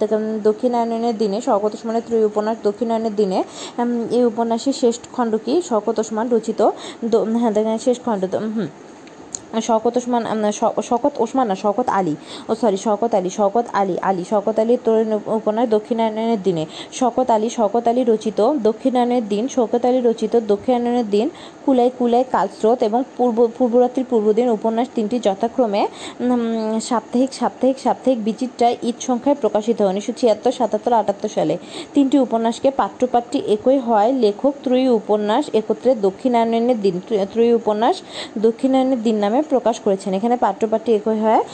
[0.00, 3.38] থেকে, উম, দক্ষিণায়নের দিনে শওকত ওসমানের ত্রয়ী উপন্যাস দক্ষিণায়নের দিনে
[4.10, 5.54] এই উপন্যাসের শেষ খণ্ড কি?
[5.68, 6.60] শওকত ওসমান রচিত
[7.34, 8.22] হ্যাঁ দেখেন শেষ খণ্ড
[8.56, 8.68] হুম।
[9.60, 12.16] শওকত ওসমান আম, শ- শওকত ওসমান না শওকত আলী।
[12.48, 17.50] ও সরি শওকত আলী শওকত আলী আলী শওকত আলীর তরুণ উপন্যাস দক্ষিণায়নের দিনে। শওকত আলী
[17.50, 21.30] শওকত আলী রচিত দক্ষিণায়নের দিন শওকত আলী রচিত দক্ষিণায়নের দিন
[21.66, 25.88] কুলাই কুলাই কালস্রোত এবং পূর্ব পূর্বরাত্রির পূর্বদিন উপন্যাস তিনটি যথাক্রমে
[26.82, 31.58] সাপ্তাহিক সাপ্তাহিক সাপ্তাহিক বিচিত্রায় ঈদ সংখ্যায় প্রকাশিত হয়। উনিশশো ছিয়াত্তর সাতাত্তর আটাত্তর সালে
[31.94, 38.02] তিনটি উপন্যাসকে পাঠ্যপাঠটি একই হয়। লেখক ত্রয়ী উপন্যাস একত্রে দক্ষিণায়নের দিন ত্রয়ী উপন্যাস
[38.38, 41.44] দক্ষিণায়নের দিন নামে প্রকাশ করেছেন। এখানে পাঠ্যপাঠটি একই হয়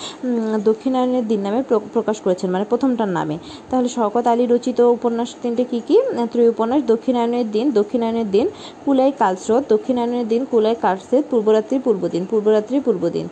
[0.65, 3.39] দক্ষিণায়নের দিন নামে প্র- প্রকাশ করেছেন মানে প্রথমটার নামে।
[3.71, 5.99] তাহলে শওকত আলী রচিত উপন্যাস তিনটে কী কী?
[6.33, 8.49] ত্রয়ী উপন্যাস দক্ষিণায়নের দিন দক্ষিণায়নের দিন,
[8.85, 13.29] কুলাই কালস্রোত, দক্ষিণায়নের দিন, কুলাই কালস্রোত পূর্বরাত্রি পূর্বদিন পূর্বরাত্রি পূর্বদিন।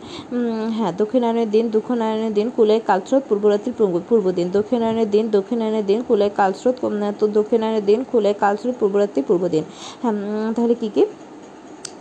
[0.69, 6.29] হ্যাঁ দক্ষিণায়নের দিন দক্ষিণায়নের দিন, কুলাই কালস্রোত পূর্বরাত্রি পূর্ব- পূর্বদিন। দক্ষিণায়নের দিন দক্ষিণায়নের দিন, কুলাই
[6.35, 9.63] কালস্রোত দক্ষিণায়নের দিন, কুলাই কালস্রোত পূর্বরাত্রি পূর্বদিন।
[10.01, 11.05] হ্যাঁ তাহলে কী কী?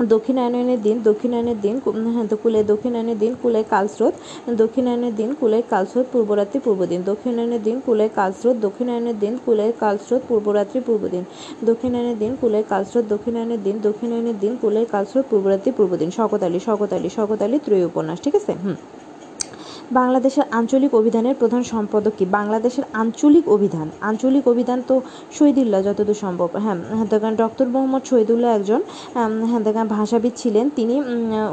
[0.07, 1.81] দক্ষিণায়নের দিন দক্ষিণায়নের দিন
[2.14, 4.14] হ্যাঁ তো কুলে দক্ষিণায়নের দিন কুলে কালস্রোত
[4.57, 10.81] দক্ষিণায়নের দিন কুলে কালস্রোত পূর্বরাত্রি, পূর্বদিন। দক্ষিণায়নের দিন কুলে কালস্রোত দক্ষিণায়নের দিন কুলে কালস্রোত পূর্বরাত্রি,
[10.81, 11.25] পূর্বদিন।
[11.64, 16.93] দক্ষিণায়নের দিন কুলে কালস্রোত দক্ষিণায়নের দিন দক্ষিণায়নের দিন কুলে কালস্রোত পূর্বরাত্রি, পূর্বদিন। শকত শকতালি শকতালি
[16.93, 18.52] আলী শকত আলী ত্রয়ী উপন্যাস ঠিক আছে?
[18.52, 19.07] হুম।
[19.91, 22.25] বাংলাদেশের আঞ্চলিক অভিধানের প্রধান সম্পাদক কি?
[22.39, 24.95] বাংলাদেশের আঞ্চলিক অভিধান। আঞ্চলিক অভিধান তো
[25.37, 28.81] শহীদুল্লাহ যতদূর সম্ভব। হ্যাঁ হ্যাঁ ডক্টর মোহাম্মদ শহীদুল্লাহ একজন
[29.51, 30.95] হ্যাঁ ভাষাবিদ ছিলেন। তিনি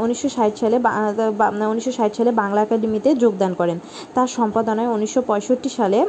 [0.04, 0.78] উনিশশো ষাট সালে
[1.72, 3.78] উনিশশো ষাট সালে বাংলা একাডেমিতে যোগদান করেন।
[4.16, 6.00] তার সম্পাদনায় উনিশশো পঁয়ষট্টি সালে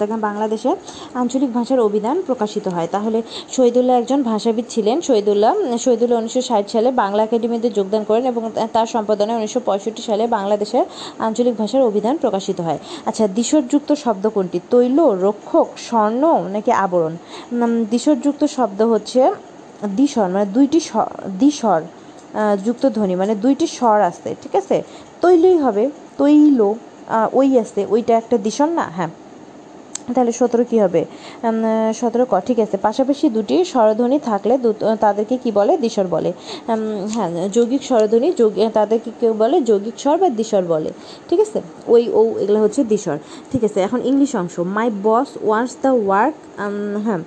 [0.00, 0.70] দেখেন বাংলাদেশে
[1.20, 3.18] আঞ্চলিক ভাষার অভিধান প্রকাশিত হয়। তাহলে
[3.56, 5.52] শহীদুল্লাহ একজন ভাষাবিদ ছিলেন। শহীদুল্লাহ
[5.84, 8.42] শহীদুল্লাহ উনিশশো ষাট সালে বাংলা একাডেমিতে যোগদান করেন এবং
[8.74, 10.84] তার সম্পাদনায় উনিশশো পঁয়ষট্টি সালে বাংলাদেশের
[11.26, 14.58] আঞ্চলিক ভাষার অভিধান প্রকাশিত হয়। আচ্ছা দিশরযুক্ত শব্দ কোনটি?
[14.70, 16.22] তৈল, রক্ষক, স্বর্ণ
[16.54, 17.14] নাকি আবরণ?
[17.90, 19.20] দিশরযুক্ত শব্দ হচ্ছে
[19.96, 20.80] দিশর মানে দুইটি
[21.38, 21.80] দিশর
[22.64, 24.76] যুক্ত ধ্বনি মানে দুইটি স্বর আসতে ঠিক আছে?
[25.22, 25.84] তৈলই হবে,
[26.18, 26.60] তৈল
[27.38, 28.86] ওই আসতে ওইটা একটা দিশর না?
[28.96, 29.10] হ্যাঁ।
[30.14, 31.02] তাহলে সতেরো কী হবে?
[32.00, 34.54] সতেরো ক, ঠিক আছে। পাশাপাশি দুটি স্বরধ্বনি থাকলে
[35.04, 35.72] তাদেরকে কি বলে?
[35.84, 36.30] দিশর বলে।
[37.14, 40.90] হ্যাঁ যৌগিক স্বরধ্বনি যোগ, তাদেরকে কেউ বলে যৌগিক স্বর বা দিশর বলে।
[41.28, 41.58] ঠিক আছে?
[41.94, 43.16] ওই, ও, এগুলো হচ্ছে দিশর।
[43.50, 46.34] ঠিক আছে, এখন ইংলিশ অংশ। My boss wants the work
[47.06, 47.20] হ্যাঁ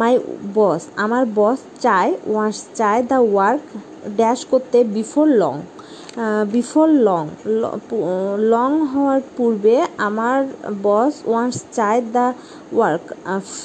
[0.00, 0.12] মাই
[0.58, 3.64] বস আমার বস চায় ওয়ান্টস চায় দ্য ওয়ার্ক
[4.18, 5.54] ড্যাশ করতে before long
[6.54, 7.24] before long
[8.54, 9.76] long হওয়ার পূর্বে
[10.08, 10.38] আমার
[10.82, 12.26] বস ওয়ান্টস চায় দ্য
[12.76, 13.04] ওয়ার্ক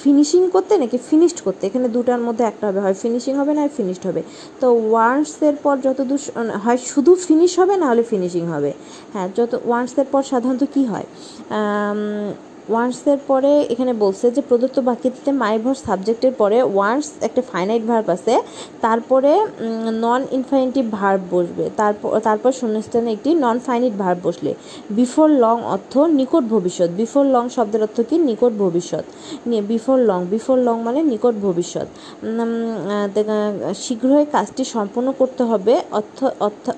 [0.04, 1.62] ফিনিশিং করতে নাকি ফিনিশড করতে?
[1.70, 4.22] এখানে দুটার মধ্যে একটা হবে, হয় ফিনিশিং হবে না ফিনিশড হবে।
[4.62, 6.20] তো ওয়ান্টসের পর যত দূর
[6.64, 8.72] হয় শুধু ফিনিশ হবে না হলে ফিনিশিং হবে?
[9.14, 11.08] হ্যাঁ যত ওয়ান্টসের পর সাধারণত কী হয়?
[12.72, 15.56] ওয়ান্টসের পরে এখানে বলছে যে প্রদত্ত বাক্যটিতে মাই
[15.88, 18.34] সাবজেক্টের পরে ওয়ান্স একটা ফাইনাইট ভার্ব আছে।
[18.86, 19.32] তারপরে
[20.04, 24.52] নন ইনফাইনিটিভ ভার্ব বসবে। তারপর তারপর শূন্যস্থানে একটি নন ফাইনিট ভার্ব বসলে।
[25.00, 28.16] বিফোর লং অর্থ নিকট ভবিষ্যৎ। বিফোর লং শব্দের অর্থ কি?
[28.30, 29.06] নিকট ভবিষ্যৎ।
[29.72, 31.88] বিফোর লং বিফোর লং মানে নিকট ভবিষ্যৎ।
[33.84, 36.20] শীঘ্রই কাজটি সম্পন্ন করতে হবে। অর্থ,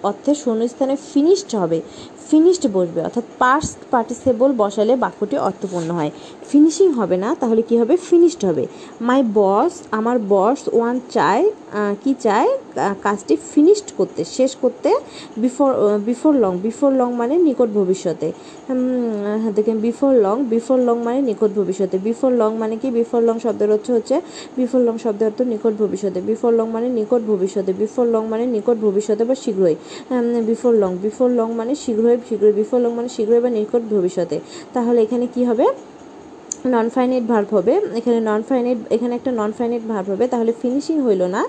[0.09, 1.79] অর্থে শূন্যস্থানে ফিনিশড হবে।
[2.29, 6.11] ফিনিশড বসবে, অর্থাৎ পাস্ট পার্টিসিপল বসালে বাক্যটি অর্থপূর্ণ হয়।
[6.49, 7.95] ফিনিশিং হবে না, তাহলে কি হবে?
[8.09, 8.63] ফিনিশড হবে।
[9.07, 11.45] মাই বস আমার বস ওয়ান চায়
[12.03, 12.49] কি চায়?
[13.05, 14.89] কাজটি ফিনিশড করতে, শেষ করতে
[15.43, 15.69] before
[16.09, 18.27] before long before long মানে নিকট ভবিষ্যতে।
[19.57, 22.87] দেখেন বিফোর লং বিফোর লং মানে নিকট ভবিষ্যতে। বিফোর লং মানে কি?
[22.99, 24.15] বিফোর লং শব্দের অর্থ হচ্ছে
[24.59, 28.77] বিফোর লং শব্দের অর্থ নিকট ভবিষ্যতে। বিফোর লং মানে নিকট ভবিষ্যতে। বিফোর লং মানে নিকট
[28.85, 29.75] ভবিষ্যতে বা শীঘ্রই।
[30.49, 34.37] বিফোর লং বিফোর লং মানে শীঘ্রই শীঘ্রই বিফল হোক মানে শীঘ্রই বা নিকট ভবিষ্যতে।
[34.75, 35.65] তাহলে এখানে কি হবে?
[36.73, 40.95] নন ফাইনাইট ভার্ব হবে। এখানে নন ফাইনাইট এখানে একটা নন ফাইনাইট ভার্ব হবে। তাহলে ফিনিশিং
[41.05, 41.41] হইল না।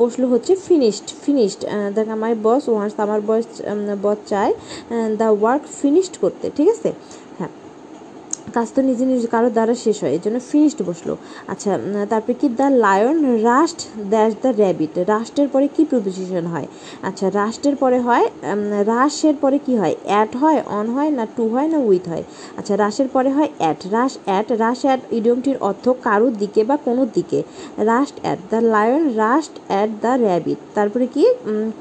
[0.00, 1.60] বসল হচ্ছে ফিনিশড ফিনিশড
[1.96, 3.44] দেখ, আমার বস ওয়ান্স আমার বস
[4.04, 4.52] বস চায়
[5.20, 6.90] দ্য ওয়ার্ক ফিনিশড করতে, ঠিক আছে?
[8.56, 11.08] কাজ তো নিজে নিজে কারোর দ্বারা শেষ হয় এই জন্য ফিনিশড বসল।
[11.52, 11.70] আচ্ছা
[12.12, 13.16] তারপরে কি the lion
[13.50, 13.80] rushed
[14.12, 16.68] dash the rabbit রাষ্ট্রের পরে কি প্রপোজিশন হয়?
[17.08, 18.26] আচ্ছা রাষ্ট্রের পরে হয়
[18.92, 19.94] রাসের পরে কি হয়?
[20.10, 22.24] অ্যাট হয় অন হয়, না টু হয়, না উইথ হয়?
[22.58, 27.02] আচ্ছা রাসের পরে হয় at rush at rush at ইডিয়মটির অর্থ কারোর দিকে বা কোনো
[27.16, 27.38] দিকে।
[27.92, 31.24] Rushed at the lion rushed at the rabbit তারপরে কি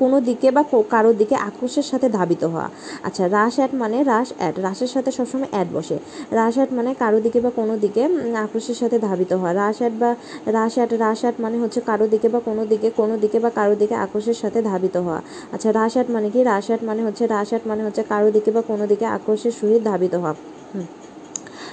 [0.01, 2.67] কোনো দিকে বা কারোর দিকে আক্রোশের সাথে ধাবিত হওয়া।
[3.07, 5.97] আচ্ছা রাস অ্যাট মানে রাস অ্যাট রাসের সাথে সবসময় অ্যাট বসে।
[6.39, 8.03] রাস অ্যাট মানে কারও দিকে বা কোনো দিকে
[8.37, 10.09] আক্রোশের সাথে ধাবিত হয়। রাশাট বা
[10.55, 14.37] রাশাট রাশাট মানে হচ্ছে কারও দিকে বা কোনো দিকে কোনো দিকে বা কারও দিকে আকর্ষের
[14.43, 15.19] সাথে ধাবিত হওয়া।
[15.51, 16.39] আচ্ছা রাশাট মানে কি?
[16.43, 20.33] রাশাট মানে হচ্ছে রাশাট মানে হচ্ছে কারও দিকে বা কোনো দিকে আকর্ষের সহিত ধাবিত হওয়া।
[20.73, 20.87] হুম।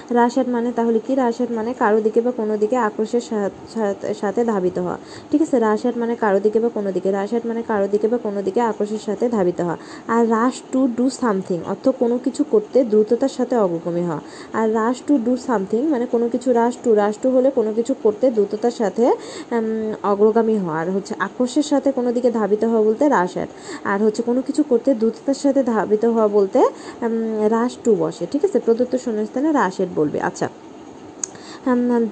[0.09, 1.13] রাশাট মানে তাহলে কি?
[1.15, 3.23] রাশাট মানে কারও দিকে বা কোনো দিকে আক্রোশের
[4.21, 4.97] সাথে ধাবিত হওয়া।
[5.31, 5.57] ঠিক আছে?
[5.59, 9.03] রাশাট মানে কারও দিকে বা কোনো দিকে। রাশাট মানে কারও দিকে বা কোনো দিকে আক্রোশের
[9.05, 9.77] সাথে ধাবিত হওয়া।
[10.15, 14.21] আর রাশ টু ডু সামথিং, অর্থ কোনো কিছু করতে দ্রুততার সাথে অগ্রগামী হওয়া।
[14.59, 17.93] আর রাশ টু ডু সামথিং মানে কোনো কিছু রাশ টু রাশ টু হলে কোনো কিছু
[18.03, 19.05] করতে দ্রুততার সাথে
[20.11, 23.49] অগ্রগামী হওয়া। আর হচ্ছে আক্রোশের সাথে কোনো দিকে ধাবিত হওয়া বলতে রাশাট
[23.91, 26.59] আর হচ্ছে কোনো কিছু করতে দ্রুততার সাথে ধাবিত হওয়া বলতে
[27.55, 28.57] রাশ টু বসে। ঠিক আছে?
[28.65, 30.47] প্রদত্ত শূন্যস্থানে রাশের বলবে আচ্ছা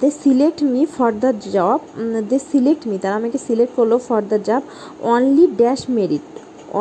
[0.02, 1.80] they select me for the job
[2.30, 4.62] they select me তারা আমাকে সিলেক্ট করল for the job
[5.14, 6.28] only dash merit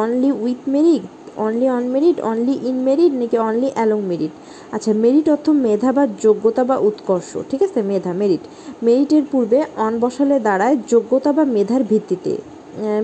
[0.01, 1.03] only with merit
[1.45, 4.33] only on merit only in merit নাকি অনলি অ্যালং মেরিট
[4.75, 7.79] আচ্ছা মেরিট অর্থ মেধা বা যোগ্যতা বা উৎকর্ষ, ঠিক আছে?
[7.91, 8.43] মেধা মেরিট
[8.85, 12.33] মেরিটের পূর্বে অন বসালে দাঁড়ায় যোগ্যতা বা মেধার ভিত্তিতে।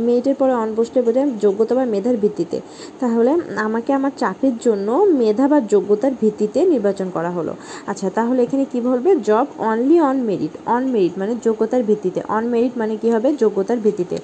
[0.05, 2.57] মেরিটের পরে অন বসলে বোঝায় যোগ্যতা বা মেধার ভিত্তিতে।
[3.01, 3.31] তাহলে
[3.67, 4.87] আমাকে আমার চাকরির জন্য
[5.21, 7.53] মেধা বা যোগ্যতার ভিত্তিতে নির্বাচন করা হলো।
[7.91, 9.09] আচ্ছা তাহলে এখানে কী বলবে?
[9.29, 13.29] Job only on merit on merit মানে যোগ্যতার ভিত্তিতে। অন মেরিট মানে কী হবে?
[13.43, 14.17] যোগ্যতার ভিত্তিতে।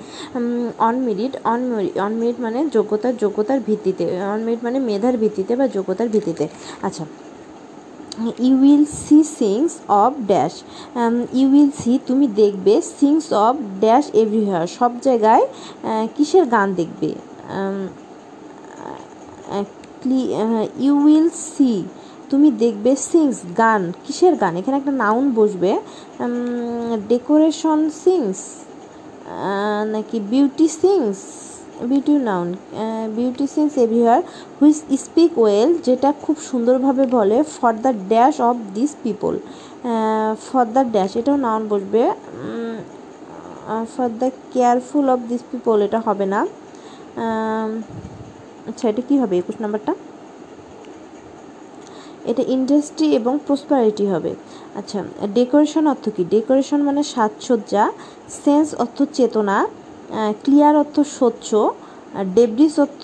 [0.88, 1.62] On merit on
[2.06, 6.46] on merit মানে যোগ্যতার যোগ্যতার ভিত্তিতে। অন মেরিট মানে মেধার ভিত্তিতে বা যোগ্যতার ভিত্তিতে।
[6.88, 7.06] আচ্ছা
[8.46, 9.72] you will see sings
[10.04, 10.54] of dash
[11.40, 15.46] you will see তুমি দেখবে সিংস অফ ড্যাশ এভরিহার সব জায়গায়
[16.16, 17.10] কিসের গান দেখবে?
[20.86, 21.72] ইউ উইল সি
[22.32, 24.54] তুমি দেখবে সিংস গান, কিসের গান?
[24.60, 25.72] এখানে একটা নাউন বসবে।
[27.12, 28.40] ডেকোরেশন সিংস
[29.94, 31.20] নাকি beauty sings
[31.90, 32.48] beauty noun
[33.18, 34.22] beauty sings everywhere
[34.58, 39.34] which speak well, যেটা খুব সুন্দরভাবে বলে for the dash of this people.
[40.48, 42.02] For the dash, এটাও নাউন বসবে।
[43.94, 46.40] For the careful of this people, এটা হবে না।
[48.70, 49.94] আচ্ছা এটা কী হবে একুশ নাম্বারটা?
[52.32, 54.32] এটা ইন্ডাস্ট্রি এবং প্রসপারিটি হবে।
[54.80, 54.98] আচ্ছা
[55.38, 56.24] ডেকোরেশন অর্থ কী?
[56.36, 57.84] ডেকোরেশন মানে সাজসজ্জা,
[58.44, 59.58] সেন্স অর্থ চেতনা
[60.44, 61.48] ক্লিয়ার অর্থ স্বচ্ছ
[62.36, 63.04] ডেব্রিস অর্থ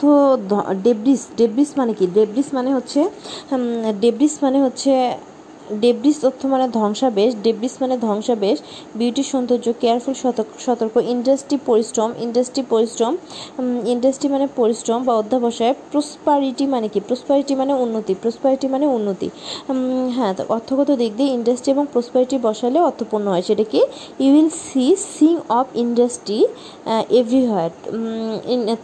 [0.83, 2.05] ডেব্রিস ডেব্রিস মানে কি?
[2.13, 3.01] ডেব্রিস মানে হচ্ছে
[4.01, 4.91] ডেব্রিস মানে হচ্ছে
[5.83, 8.57] ডেব্রিস অর্থ মানে ধ্বংসাবেশ, ডেব্রিস মানে ধ্বংসাবেশ,
[8.99, 10.15] বিউটি সৌন্দর্য, কেয়ারফুল,
[10.65, 13.13] সতর্ক ইন্ডাস্ট্রি পরিশ্রম ইন্ডাস্ট্রি পরিশ্রম
[13.93, 16.99] ইন্ডাস্ট্রি মানে পরিশ্রম বা অধ্যাবসায়, প্রসপারিটি মানে কি?
[17.09, 19.27] প্রসপারিটি মানে উন্নতি, প্রসপারিটি মানে উন্নতি।
[20.15, 23.81] হ্যাঁ তো অর্থগত দিক দিয়ে ইন্ডাস্ট্রি এবং প্রসপারিটি বসালে অর্থপূর্ণ হয়, সেটা কি?
[24.23, 24.85] You will see
[25.17, 26.39] sing of industry
[27.19, 27.71] everywhere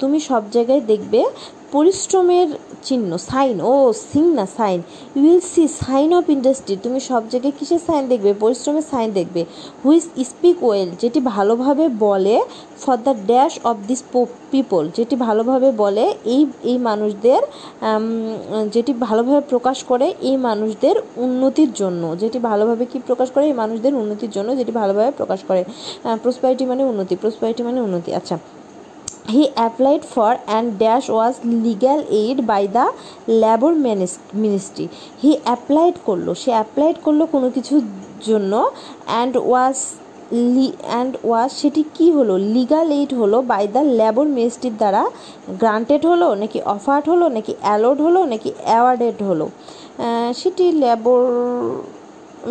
[0.01, 1.19] তুমি সব জায়গায় দেখবে
[1.75, 2.47] পরিশ্রমের
[2.87, 3.73] চিহ্ন, সাইন, ও
[4.11, 4.79] সিং না sign.
[5.19, 8.31] Will see sign of industry তুমি সব জায়গায় কিসের সাইন দেখবে?
[8.43, 9.41] পরিশ্রমের সাইন দেখবে।
[9.83, 12.35] হুইচ স্পিক ওয়েল যেটি ভালোভাবে বলে
[12.83, 14.01] for the dash of this
[14.53, 17.41] people যেটি ভালোভাবে বলে এই এই মানুষদের
[18.75, 23.45] যেটি ভালোভাবে প্রকাশ করে এই মানুষদের উন্নতির জন্য। যেটি ভালোভাবে কি প্রকাশ করে?
[23.51, 25.61] এই মানুষদের উন্নতির জন্য যেটি ভালোভাবে প্রকাশ করে।
[26.23, 28.37] প্রসপারিটি মানে উন্নতি প্রসপারিটি মানে উন্নতি। আচ্ছা।
[29.33, 31.33] He applied for and dash was
[31.65, 32.85] legal aid by the
[33.41, 33.73] labour
[34.43, 34.85] ministry
[35.23, 37.83] he applied করল। সে অ্যাপ্লাইড করল কোনো কিছুর
[38.29, 38.53] জন্য
[39.11, 39.77] and was
[40.55, 42.33] Li and was সেটি কি হলো?
[42.55, 45.01] লিগাল এইড হলো বাই দ্য ল্যাবর মিনিস্ট্রির দ্বারা
[45.61, 49.45] গ্রান্টেড হলো নাকি অফার্ড হলো নাকি অ্যালোড হলো নাকি অ্যাওয়ার্ডেড হলো?
[50.39, 51.21] সেটি ল্যাবর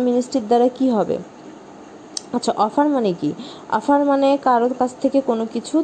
[0.05, 1.17] মিনিস্ট্রির দ্বারা কি হবে?
[2.35, 3.29] আচ্ছা অফার মানে কি?
[3.79, 5.83] অফার মানে কারোর কাছ থেকে কোনো কিছু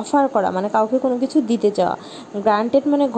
[0.00, 1.96] অফার করা মানে কাউকে কোনো কিছু দিতে চাওয়া।
[2.44, 3.08] গ্রান্টেড মানে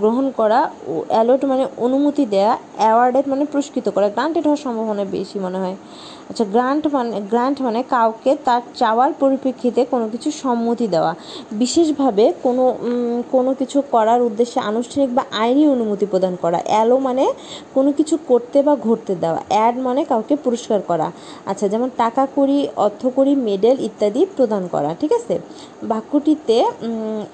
[0.00, 0.70] গ্রহণ করা
[1.08, 5.76] অ্যালোট মানে অনুমতি দেয়া, অ্যাওয়ার্ডেড মানে পুরস্কৃত করা। গ্রান্টেড হওয়ার সম্ভাবনা বেশি মনে হয়।
[6.30, 11.14] আচ্ছা গ্রান্ট মানে গ্রান্ট মানে কাউকে তার চাওয়ার পরিপ্রেক্ষিতে কোনো কিছু সম্মতি দেওয়া।
[11.52, 12.64] বিশেষভাবে কোনো
[13.32, 17.24] কোনো কিছু করার উদ্দেশ্যে আনুষ্ঠানিক বা আইনি অনুমতি প্রদান করা। অ্যালো মানে
[17.74, 21.12] কোনো কিছু করতে বা ঘটতে দেওয়া। অ্যাড মানে কাউকে পুরস্কার করা।
[21.46, 25.34] আচ্ছা যেমন টাকা করি অর্থকড়ি মেডেল ইত্যাদি প্রদান করা, ঠিক আছে?
[25.92, 26.56] বাক্যটিতে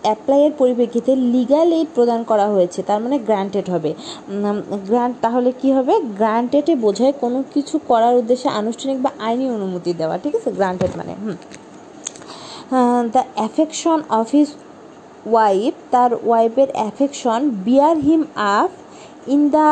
[0.07, 3.91] অ্যাপ্লাইয়ের পরিপ্রেক্ষিতে লিগাল এইড প্রদান করা হয়েছে, তার মানে গ্রান্টেড হবে।
[4.91, 5.95] গ্রান্ট তাহলে কি হবে?
[6.21, 10.51] গ্রান্টেডে বোঝায় কোনো কিছু করার উদ্দেশ্যে আনুষ্ঠানিক বা আইনি অনুমতি দেওয়া, ঠিক আছে?
[10.59, 11.37] গ্রান্টেড মানে হুম।
[13.15, 14.49] The affection of his
[15.33, 18.23] wife তার ওয়াইফের affection bear him
[18.59, 18.71] up
[19.35, 19.71] in the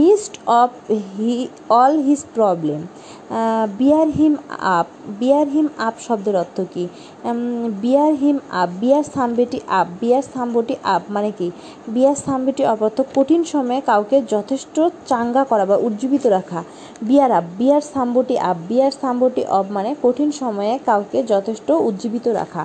[0.00, 0.70] midst of
[1.16, 1.34] he
[1.80, 2.80] all his problem
[3.78, 4.34] bear him
[4.72, 4.86] up
[5.18, 6.84] bear him up শব্দের অর্থ কী?
[7.82, 11.48] বিয়ার হিম আপ, বিয়ার স্তম্ভটি আপ, বিয়ার স্তম্ভটি আপ মানে কি?
[11.94, 12.16] বিয়ার
[12.72, 14.76] আপ অর্থ কঠিন সময়ে কাউকে যথেষ্ট
[15.10, 16.60] চাঙ্গা করা বা উজ্জীবিত রাখা।
[17.08, 22.62] বিয়ার আপ, বিয়ার স্তম্ভটি আপ, বিয়ার স্তম্ভটি অপ মানে কঠিন সময়ে কাউকে যথেষ্ট উজ্জীবিত রাখা।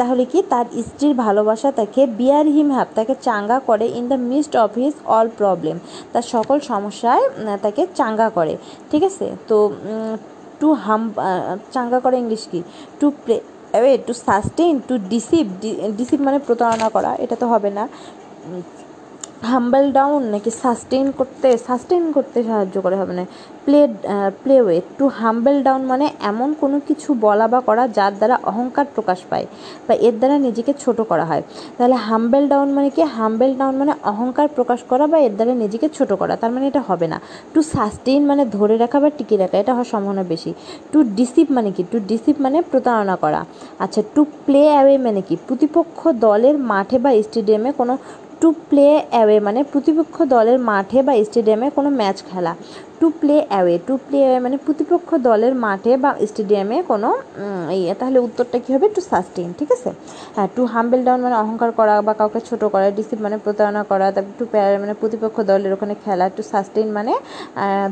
[0.00, 0.38] তাহলে কি?
[0.52, 4.94] তার স্ত্রীর ভালোবাসা তাকে বিয়ার হিম হ্যাপ তাকে চাঙ্গা করে in the midst of his
[5.16, 5.76] all problem
[6.12, 7.24] তার সকল সমস্যায়
[7.64, 8.54] তাকে চাঙ্গা করে।
[8.90, 9.26] ঠিক আছে?
[9.48, 9.56] তো
[10.60, 11.02] টু হাম
[11.74, 12.60] চাঙ্গা করে ইংলিশ কি?
[13.00, 13.36] To play
[13.80, 15.44] away to sustain to deceive
[15.98, 17.84] deceive মানে প্রতারণা করা এটা তো হবে না।
[19.50, 23.24] হাম্বেল ডাউন নাকি সাস্টেইন করতে সাস্টেইন করতে সাহায্য করে হবে না।
[23.64, 23.80] Play
[24.42, 28.86] play away to humble down মানে এমন কোনো কিছু বলা বা করা যার দ্বারা অহংকার
[28.96, 29.46] প্রকাশ পায়
[29.86, 31.42] বা এর দ্বারা নিজেকে ছোট করা হয়।
[31.76, 33.02] তাহলে হাম্বেল ডাউন মানে কি?
[33.18, 36.82] হাম্বেল ডাউন মানে অহংকার প্রকাশ করা বা এর দ্বারা নিজেকে ছোট করা, তার মানে এটা
[36.88, 37.18] হবে না।
[37.52, 40.50] টু সাস্টেইন মানে ধরে রাখা বা টিকে রাখা, এটা হওয়ার সম্ভাবনা বেশি।
[40.92, 41.82] টু ডিসিভ মানে কি?
[41.92, 43.40] টু ডিসিভ মানে প্রতারণা করা।
[43.84, 45.34] আচ্ছা টু প্লে অ্যাওয়ে মানে কি?
[45.46, 47.94] প্রতিপক্ষ দলের মাঠে বা স্টেডিয়ামে কোনো
[48.42, 52.52] টু প্লে অ্যাওয়ে মানে প্রতিপক্ষ দলের মাঠে বা স্টেডিয়ামে কোনো ম্যাচ খেলা।
[53.00, 57.08] To play away, to play away মানে প্রতিপক্ষ দলের মাঠে বা স্টেডিয়ামে কোনো
[57.78, 58.86] ইয়ে তাহলে উত্তরটা কী হবে?
[58.96, 59.90] টু সাস্টেইন, ঠিক আছে?
[60.36, 64.06] হ্যাঁ টু হাম্বেল ডাউন মানে অহংকার করা বা কাউকে ছোটো করা ডিসিপ মানে প্রতারণা করা,
[64.14, 67.12] তারপর টু প্যার মানে প্রতিপক্ষ দলের ওখানে খেলা, টু সাস্টেইন মানে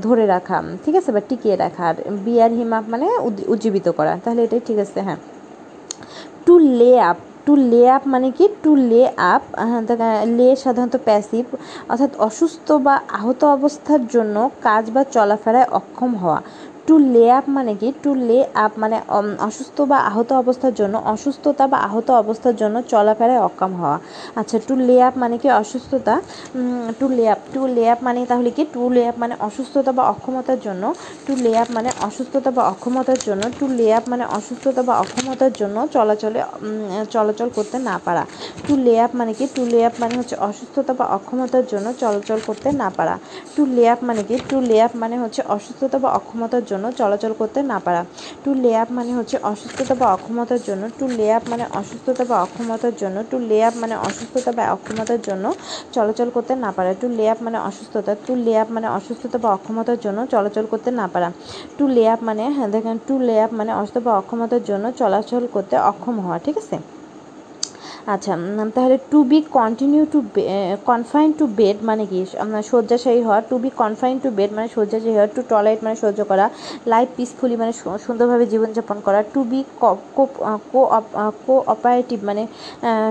[0.04, 1.10] ধরে রাখা, ঠিক আছে?
[1.16, 3.06] বা টিকিয়ে রাখা, আর বিয়ার হিম আপ মানে
[3.52, 5.18] উজ্জীবিত করা, তাহলে এটাই ঠিক আছে হ্যাঁ।
[6.46, 7.18] Two lay up
[7.50, 8.44] to lay up মানে কি?
[8.62, 9.02] টু লে
[9.34, 9.42] আপ
[10.38, 11.44] লে সাধারণত প্যাসিভ
[11.90, 14.36] অর্থাৎ অসুস্থ বা আহত অবস্থার জন্য
[14.66, 16.38] কাজ বা চলাফেরায় অক্ষম হওয়া।
[16.90, 18.96] টু লে আপ মানে কি টু লে আপ মানে
[19.40, 23.98] অসুস্থ বা আহত অবস্থার জন্য অসুস্থতা বা আহত অবস্থার জন্য চলাফেরায় অক্ষম হওয়া
[24.40, 26.14] আচ্ছা টু লে আপ মানে কি অসুস্থতা
[26.98, 30.04] two lay up to lay up মানে তাহলে কি টু লে আপ মানে অসুস্থতা বা
[30.12, 30.84] অক্ষমতার জন্য
[31.26, 35.52] টু লে আপ মানে অসুস্থতা বা অক্ষমতার জন্য টু লে আপ মানে অসুস্থতা বা অক্ষমতার
[35.52, 36.40] জন্য চলাচলে
[37.10, 38.22] চলাচল করতে না পারা
[38.66, 42.38] টু লে আপ মানে কি টু লে আপ মানে হচ্ছে অসুস্থতা বা অক্ষমতার জন্য চলাচল
[42.46, 43.14] করতে না পারা
[43.54, 47.32] টু লে আপ মানে কি টু লে আপ মানে হচ্ছে অসুস্থতা বা অক্ষমতার জন্য চলাচল
[47.32, 48.02] করতে না পারা।
[48.44, 52.36] টু লে আপ মানে হচ্ছে অসুস্থতা বা অক্ষমতার জন্য, টু লে আপ মানে অসুস্থতা বা
[52.42, 55.44] অক্ষমতার জন্য, টু লে আপ মানে অসুস্থতা বা অক্ষমতার জন্য
[55.94, 59.48] চলাচল করতে না পারা। টু লে আপ মানে অসুস্থতা, টু লে আপ মানে অসুস্থতা বা
[59.56, 61.28] অক্ষমতার জন্য চলাচল করতে না পারা।
[61.78, 65.42] টু লে আপ মানে হ্যাঁ দেখেন, টু লে আপ মানে অসুস্থ বা অক্ষমতার জন্য চলাচল
[65.52, 66.76] করতে অক্ষম হওয়া, ঠিক আছে?
[68.06, 68.32] আচ্ছা
[68.74, 70.18] তাহলে to be continue to
[70.90, 72.20] confine to bed মানে কি?
[72.70, 76.46] শয্যাশায়ী হওয়া to be confine to bed মানে শয্যাশায়ী হওয়া টু টলাইট মানে সহ্য করা
[76.92, 77.72] লাইফ পিসফুলি মানে
[78.06, 79.60] সুন্দরভাবে জীবনযাপন করা টু বি
[81.46, 82.42] কো অপারেটিভ মানে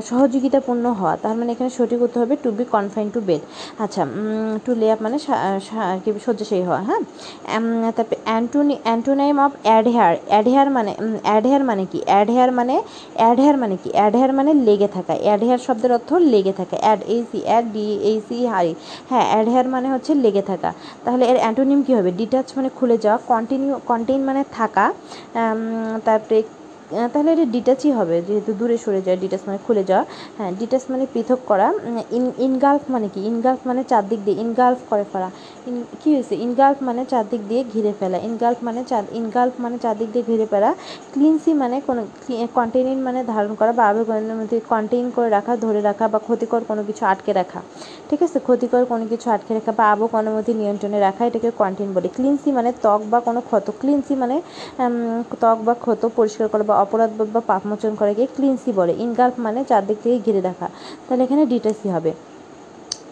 [0.10, 3.42] সহযোগিতাপূর্ণ হওয়া, তার মানে এখানে সঠিক হতে হবে to be confined to bed
[3.84, 4.02] আচ্ছা
[4.66, 5.18] টু লে আপ মানে
[6.26, 7.02] শয্যাশায়ী হওয়া হ্যাঁ?
[7.96, 10.92] তারপরে Antony antonym of adhere adhere মানে
[11.24, 12.00] অ্যাডহেয়ার মানে কি?
[12.06, 12.76] অ্যাডহেয়ার মানে
[13.20, 13.90] অ্যাডহেয়ার মানে কি?
[13.98, 17.86] অ্যাডহেয়ার মানে লেগে থাকা। অ্যাড হেয়ার শব্দের অর্থ লেগে থাকা। অ্যাড এই সি, অ্যাড ডি
[18.10, 18.74] এই সি হারি
[19.10, 20.70] হ্যাঁ হেয়ার মানে হচ্ছে লেগে থাকা।
[21.06, 22.12] তাহলে এর অ্যান্টোনিম কী হবে?
[22.20, 24.86] ডিটাচ মানে খুলে যাওয়া, কন্টিনিউ, কন্টেইন মানে থাকা
[26.08, 26.38] তারপরে
[27.14, 30.04] তাহলে এটা ডিটাচই হবে, যেহেতু দূরে সরে যায় ডিটাচ মানে খুলে যাওয়া।
[30.38, 31.68] হ্যাঁ ডিটাচ মানে পৃথক করা
[32.18, 33.20] ইন ইনগালফ মানে কি?
[33.32, 35.30] ইনগালফ মানে চারদিক দিয়ে ইনগালফ করে ফেলা।
[35.70, 36.36] ইন কী হয়েছে?
[36.46, 40.70] ইনগালফ মানে চারদিক দিয়ে ঘিরে ফেলা। ইনগালফ মানে চার ইনগালফ মানে চারদিক দিয়ে ঘিরে ফেলা।
[41.14, 42.02] ক্লিনসি মানে কোনো
[42.58, 46.82] কন্টেনিং মানে ধারণ করা বা আবেগনের মধ্যে কন্টেইন করে রাখা, ধরে রাখা বা ক্ষতিকর কোনো
[46.90, 47.60] কিছু আটকে রাখা।
[48.10, 48.38] ঠিক আছে?
[48.48, 52.70] ক্ষতিকর কোনো কিছু আটকে রাখা বা আবেগ অনুমতি নিয়ন্ত্রণে রাখা, এটাকে কন্টেইন বলে। ক্লিনসি মানে
[52.84, 54.36] ত্বক বা কোনো ক্ষত। ক্লিনসি মানে
[55.42, 59.98] ত্বক বা ক্ষত পরিষ্কার করা বা অপরাধ বা পাপমোচন করাকে ক্লিনসি বলে। ইনগালফ মানে চারদিক
[60.04, 60.68] থেকে ঘিরে রাখা।
[61.06, 62.12] তাহলে এখানে ডিটাসি হবে।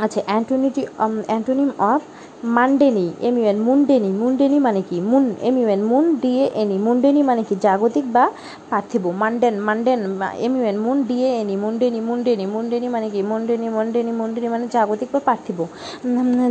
[0.03, 0.83] আচ্ছা অ্যান্টোনিটি
[1.29, 2.01] antonym of
[2.43, 8.05] mundane M U N mundane mundane মানে কি mun MUN mun D A N E mundane মানে কি জাগতিক
[8.11, 8.23] বা
[8.69, 9.99] পার্থিব mundane mundane
[10.39, 15.19] MUN mun D A N E mundane mundane mundane মানে কি মুন্ডেনি মুন্ডেনি মুন্ডেনি মানে জাগতিক বা
[15.19, 15.59] পার্থিব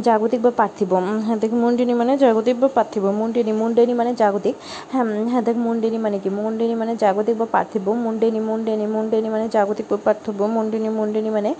[0.02, 0.92] জাগতিক বা পার্থিব
[1.26, 4.54] হ্যাঁ দেখ মুন্ডেনি মানে জাগতিক বা পার্থিব মুন্ডেনি মুন্ডেনি মানে জাগতিক
[4.92, 9.46] হ্যাঁ হ্যাঁ দেখ মুন্ডেনি মানে কি মুন্ডেনি মানে জাগতিক বা পার্থিব মুন্ডেনি মুন্ডেনি মুন্ডেনি মানে
[9.48, 11.50] জাগতিক বা পার্থিব মুন্ডেনি মুন্ডেনি মানে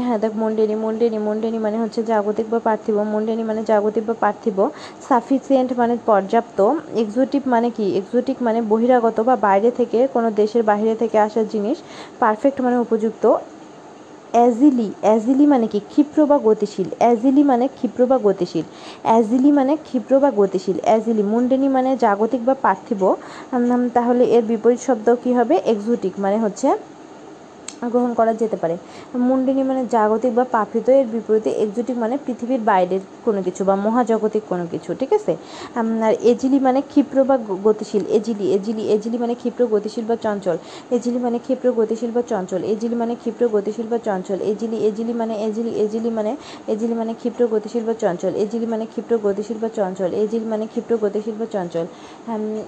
[0.00, 4.58] হ্যাঁ দেখ মুন্ডেনি মুন্ডেনি মুন্ডেনি মানে হচ্ছে জাগতিক বা পার্থিব মুন্ডেনি মানে জাগতিক বা পার্থিব
[5.08, 6.58] সাফিসিয়েন্ট মানে পর্যাপ্ত
[7.02, 7.86] এক্সোটিক মানে কি?
[7.96, 11.76] এক্সোটিক মানে বহিরাগত বা বাইরে থেকে কোনো দেশের বাইরে থেকে আসা জিনিস
[12.20, 13.24] পারফেক্ট মানে উপযুক্ত
[14.34, 15.78] অ্যাজিলি অ্যাজিলি মানে কি?
[15.90, 18.66] ক্ষিপ্র বা গতিশীল। অ্যাজিলি মানে ক্ষিপ্র বা গতিশীল।
[19.02, 23.02] অ্যাজিলি মানে ক্ষিপ্র বা গতিশীল। অ্যাজিলি মুন্ডেনি মানে জাগতিক বা পার্থিব।
[23.94, 25.54] তাহলে এর বিপরীত শব্দ কী হবে?
[25.64, 26.68] এক্সোটিক মানে হচ্ছে
[27.82, 28.74] গ্রহণ করা যেতে পারে
[29.18, 34.42] মুন্ডিনী মানে জাগতিক বা পাপিত এর বিপরীতে এক্সোটিক মানে পৃথিবীর বাইরের কোনো কিছু বা মহাজগতিক
[34.48, 35.32] কোনো কিছু ঠিক আছে
[36.02, 40.56] আর এজিলি মানে ক্ষিপ্র বা গতিশীল এজিলি এজিলি এজিলি মানে ক্ষিপ্র গতিশীল বা চঞ্চল
[40.92, 45.34] এজিলি মানে ক্ষিপ্র গতিশীল বা চঞ্চল এজিলি মানে ক্ষিপ্র গতিশীল বা চঞ্চল এজিলি এজিলি মানে
[45.46, 46.32] এজিলি এজিলি মানে
[46.68, 50.92] এজিলি মানে ক্ষিপ্র গতিশীল বা চঞ্চল এজিলি মানে ক্ষিপ্র গতিশীল বা চঞ্চল এজিলি মানে ক্ষিপ্র
[50.96, 51.86] গতিশীল বা চঞ্চল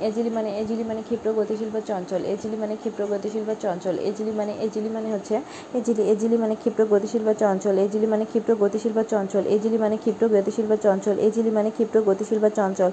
[0.03, 4.33] এজিলি মানে এজিলি মানে ক্ষিপ্র গতিশীল বা চঞ্চল এজিলি মানে ক্ষিপ্র গতিশীল বা চঞ্চল এজিলি
[4.33, 5.35] মানে এজিলি মানে হচ্ছে
[5.75, 9.97] এজিলি এজিলি মানে ক্ষিপ্র গতিশীল বা চঞ্চল এজিলি মানে ক্ষিপ্র গতিশীল বা চঞ্চল এজিলি মানে
[9.97, 12.91] ক্ষিপ্র গতিশীল বা চঞ্চল এজিলি মানে ক্ষিপ্র গতিশীল বা চঞ্চল।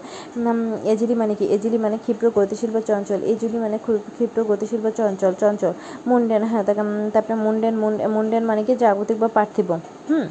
[0.85, 1.45] এজিলি মানে কি?
[1.45, 3.77] এজিলি মানে ক্ষিপ্র গতিশীল বা চঞ্চল এজিলি মানে
[4.17, 5.73] ক্ষিপ্র গতিশীল বা চঞ্চল চঞ্চল।
[6.07, 6.63] মুন্ডেন হ্যাঁ
[7.13, 7.75] তারপরে মুন্ডেন
[8.15, 8.73] মুন্ডেন মানে কি?
[8.75, 9.69] জাগতিক বা পার্থিব।
[10.09, 10.25] হুম?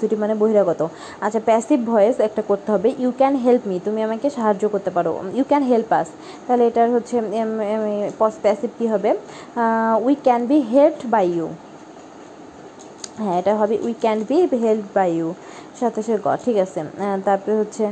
[0.00, 0.80] দুটি মানে বহিরাগত।
[1.24, 5.10] আচ্ছা প্যাসিভ ভয়েস একটা করতে হবে। ইউ ক্যান হেল্প মি তুমি আমাকে সাহায্য করতে পারো।
[5.38, 6.08] ইউ ক্যান হেল্প আস
[6.46, 7.16] তাহলে এটার হচ্ছে
[8.44, 9.10] প্যাসিভ কী হবে?
[10.06, 11.46] We can be helped by you
[13.22, 15.28] হ্যাঁ এটা হবে we can be help by you
[15.78, 16.80] সাতাশের গ, ঠিক আছে।
[17.26, 17.84] তারপরে হচ্ছে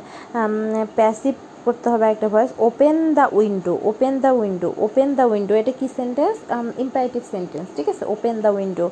[0.99, 1.35] প্যাসিভ
[1.69, 5.87] করতে হবে একটা voice open the window open the window open the window এটা কি
[5.99, 6.37] সেন্টেন্স
[6.85, 8.05] ইম্পারেটিভ সেন্টেন্স ঠিক আছে?
[8.15, 8.87] ওপেন দ্য উইন্ডো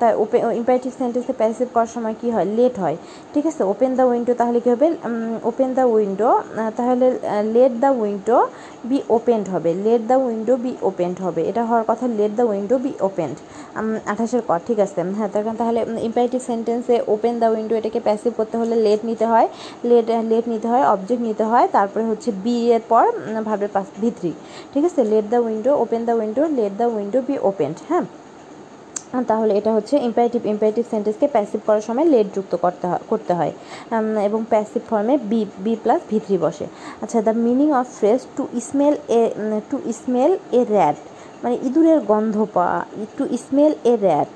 [0.00, 2.46] তার ওপেন ইম্পারেটিভ সেন্টেন্সে প্যাসিভ করার সময় কী হয়?
[2.58, 2.96] লেট হয়,
[3.34, 3.62] ঠিক আছে?
[3.72, 4.86] ওপেন দ্য উইন্ডো তাহলে কী হবে?
[5.50, 6.30] ওপেন দ্য উইন্ডো
[6.78, 7.06] তাহলে
[7.54, 8.38] let the window
[8.90, 12.76] be opened হবে। Let the window be opened হবে। এটা হওয়ার কথা let the window
[12.84, 13.36] be opened
[14.12, 15.00] আঠাশের ক ঠিক আছে?
[15.18, 19.26] হ্যাঁ তার কারণ তাহলে ইম্পারেটিভ সেন্টেন্সে ওপেন দ্য উইন্ডো এটাকে প্যাসিভ করতে হলে লেট নিতে
[19.32, 19.46] হয়।
[19.88, 23.06] লেট লেট নিতে হয় অবজেক্ট নিতে হয়। তারপরে হচ্ছে বি এর পর
[23.48, 24.32] ভাবের পাস ভি থ্রি
[24.72, 25.00] ঠিক আছে?
[25.12, 28.06] Let the window open the window let the window be opened হ্যাঁ?
[29.30, 33.52] তাহলে এটা হচ্ছে ইম্পারেটিভ ইম্পারেটিভ সেন্টেন্সকে প্যাসিভ করার সময় লেট যুক্ত করতে হয় করতে হয়।
[34.28, 36.66] এবং প্যাসিভ ফর্মে be be plus V three বসে।
[37.02, 39.22] আচ্ছা the meaning of phrase to smell a
[39.70, 40.98] to smell a rat
[41.42, 42.78] মানে ইঁদুরের গন্ধ পাওয়া
[43.16, 44.32] টু স্মেল এ র্যাট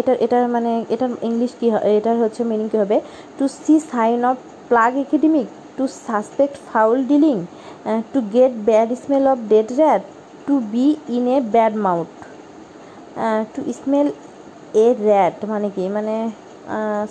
[0.00, 1.66] এটার এটার মানে এটার ইংলিশ কী
[1.98, 2.96] এটার হচ্ছে মিনিং কী হবে?
[3.38, 4.36] To see sign of
[4.70, 7.36] plague epidemic to suspect foul dealing
[8.12, 10.02] to get bad smell of dead rat
[10.46, 12.10] to be in a bad mouth
[13.54, 14.08] to smell
[14.84, 15.84] a rat মানে কি?
[15.96, 16.16] মানে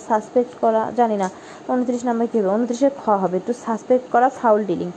[0.06, 1.28] সাসপেক্ট করা, জানি না।
[1.72, 2.50] উনত্রিশ নম্বর কী হবে?
[2.58, 4.88] উনত্রিশে খ হবে। টু সাসপেক্ট করা foul dealing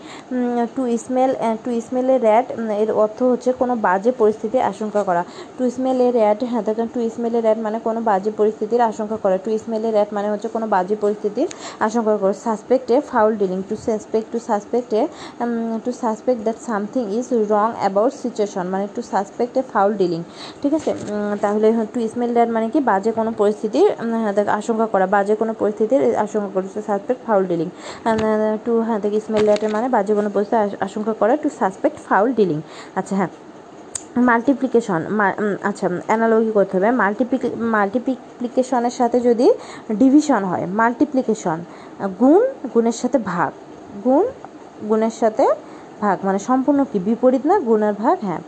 [0.76, 1.32] to smell
[1.64, 2.48] to smell a rat
[2.84, 5.22] এর অর্থ হচ্ছে কোনো বাজে পরিস্থিতির আশঙ্কা করা।
[5.58, 9.18] টু স্মেল এ র্যাট হ্যাঁ দেখেন টু স্মেল এ র্যাট মানে কোনো বাজে পরিস্থিতির আশঙ্কা
[9.24, 11.48] করা। টু স্মেল এ র্যাট মানে হচ্ছে কোনো বাজে পরিস্থিতির
[11.88, 14.90] আশঙ্কা করা। Suspect foul dealing to suspect to suspect
[15.86, 20.22] to suspect that something is wrong about situation মানে to suspect a foul dealing
[20.62, 20.92] ঠিক আছে?
[21.44, 22.80] তাহলে টু স্মেল র্যাট মানে কি?
[22.92, 23.88] বাজে কোনো পরিস্থিতির
[24.60, 27.68] আশঙ্কা করা, বাজে কোনো পরিস্থিতির আশঙ্কা করছে সাসপেক্ট ফাউল ডিলিং
[28.66, 32.58] টু হ্যাঁ থেকে স্মেল র্যাটের মানে বাজে কোনো পরিস্থিতি আশঙ্কা করা টু সাসপেক্ট ফাউল ডিলিং
[33.00, 33.32] আচ্ছা হ্যাঁ।
[34.30, 35.02] মাল্টিপ্লিকেশন
[35.70, 39.48] আচ্ছা অ্যানালজি করতে হবে। মাল্টিপ্লিকে মাল্টিপ্লিকেশনের সাথে যদি
[40.02, 41.58] ডিভিশন হয় মাল্টিপ্লিকেশন
[42.22, 42.42] গুণ,
[42.74, 43.52] গুণের সাথে ভাগ।
[44.06, 44.26] গুণ,
[44.90, 45.46] গুণের সাথে
[46.04, 46.98] ভাগ মানে সম্পূর্ণ কি?
[47.08, 48.18] বিপরীত না, গুণের ভাগ?
[48.28, 48.42] হ্যাঁ।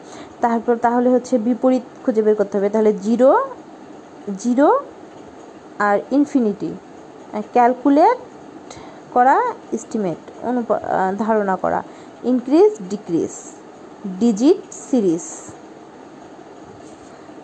[0.44, 3.30] তারপর তাহলে হচ্ছে বিপরীত খুঁজে বের করতে হবে। তাহলে জিরো
[4.44, 4.68] জিরো
[5.88, 6.72] আর ইনফিনিটি
[7.56, 8.20] ক্যালকুলেট
[9.16, 9.36] করা
[9.78, 10.70] এস্টিমেট অনুপ
[11.24, 11.80] ধারণা করা
[12.32, 13.34] ইনক্রিজ ডিক্রিজ
[14.22, 15.26] ডিজিট সিরিজ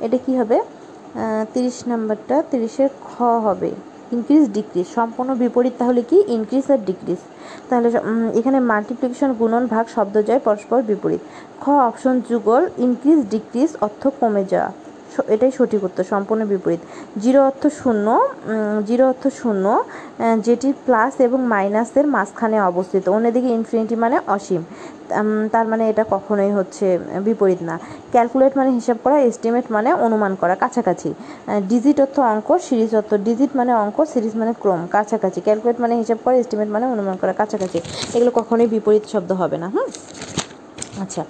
[0.06, 0.58] এটা কি হবে?
[1.54, 3.12] তিরিশ নাম্বারটা তিরিশের খ
[3.48, 3.72] হবে।
[4.16, 6.18] ইনক্রিজ ডিক্রিজ সম্পূর্ণ বিপরীত তাহলে কি?
[6.36, 7.22] ইনক্রিজ আর ডিক্রিজ
[7.70, 7.88] তাহলে
[8.40, 11.22] এখানে মাল্টিপ্লিকেশন গুণন, ভাগ, শব্দ যায় পরস্পর বিপরীত।
[11.62, 14.72] খ অপশন যুগল ইনক্রিজ ডিক্রিজ অর্থ কমে যাওয়া।
[15.36, 16.82] এটাই সঠিক উত্তর, সম্পূর্ণ বিপরীত।
[17.24, 18.08] জিরো অর্থ শূন্য
[18.90, 19.66] জিরো অর্থ শূন্য
[20.46, 24.62] যেটি প্লাস এবং মাইনাসের মাঝখানে অবস্থিত। অন্যদিকে ইনফিনিটি মানে অসীম।
[25.54, 26.86] তার মানে এটা কখনোই হচ্ছে
[27.28, 27.76] বিপরীত না।
[28.14, 31.10] ক্যালকুলেট মানে হিসাব করা, এস্টিমেট মানে অনুমান করা, কাছাকাছি।
[31.72, 36.20] ডিজিট অর্থ অঙ্ক, সিরিজ অর্থ ডিজিট মানে অঙ্ক, সিরিজ মানে ক্রম, কাছাকাছি। ক্যালকুলেট মানে হিসাব
[36.24, 37.80] করা, এস্টিমেট মানে অনুমান করা, কাছাকাছি।
[38.16, 39.88] এগুলো কখনোই বিপরীত শব্দ হবে না, হুম?
[41.04, 41.24] আচ্ছা।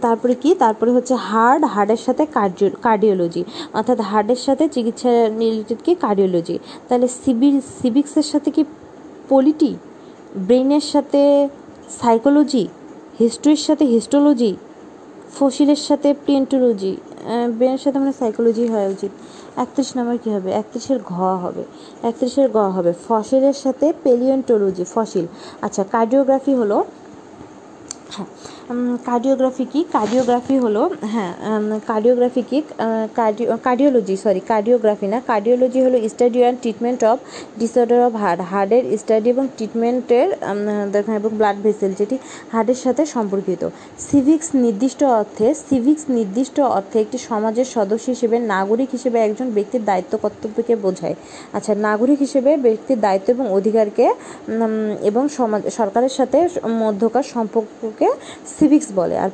[0.00, 0.50] তারপরে কি?
[0.54, 5.92] তারপরে হচ্ছে হার্ড হার্টের সাথে কার্ডিও, কার্ডিওলজি। অর্থাৎ হার্টের সাথে চিকিৎসা রিলেটেড কি?
[5.94, 8.62] কার্ডিওলজি। তাহলে সিবি, সিভিক্সের সাথে কি
[9.28, 9.72] পলিটি?
[10.46, 11.48] ব্রেনের সাথে
[12.00, 12.68] সাইকোলজি?
[13.18, 14.52] হিস্ট্রির সাথে হিস্টোলজি?
[15.38, 16.96] ফসিলের সাথে প্রিয়েন্টোলজি
[17.58, 19.12] ব্রেনের সাথে মানে সাইকোলজি হওয়া উচিত।
[19.56, 20.50] একত্রিশ নম্বর কী হবে?
[20.50, 21.62] একত্রিশের ঘ হবে।
[22.02, 25.26] একত্রিশের গ হবে। ফসিলের সাথে পেলিয়ন্টোলজি ফসিল।
[25.62, 26.84] আচ্ছা কার্ডিওগ্রাফি হলো
[28.14, 28.26] হ্যাঁ
[29.08, 29.80] কার্ডিওগ্রাফি কি?
[29.96, 30.82] কার্ডিওগ্রাফি হলো
[31.14, 31.32] হ্যাঁ
[31.90, 32.58] কার্ডিওগ্রাফি কি
[33.18, 37.18] কার্ডিও কার্ডিওলজি সরি কার্ডিওগ্রাফি না। কার্ডিওলজি হলো study and treatment of
[37.60, 40.28] disorder of heart হার্টের স্টাডি এবং ট্রিটমেন্টের
[40.94, 42.16] দেখা, এবং ব্লাড ভেসেল যেটি
[42.52, 43.62] হার্টের সাথে সম্পর্কিত।
[44.08, 50.12] সিভিক্স নির্দিষ্ট অর্থে সিভিক্স নির্দিষ্ট অর্থে একটি সমাজের সদস্য হিসেবে নাগরিক হিসেবে একজন ব্যক্তির দায়িত্ব
[50.24, 51.16] কর্তব্যকে বোঝায়।
[51.56, 54.06] আচ্ছা নাগরিক হিসেবে ব্যক্তির দায়িত্ব এবং অধিকারকে
[55.10, 56.38] এবং সমাজ, সরকারের সাথে
[56.82, 58.08] মধ্যকার সম্পর্ককে
[58.58, 59.30] সিভিক্স বলে আর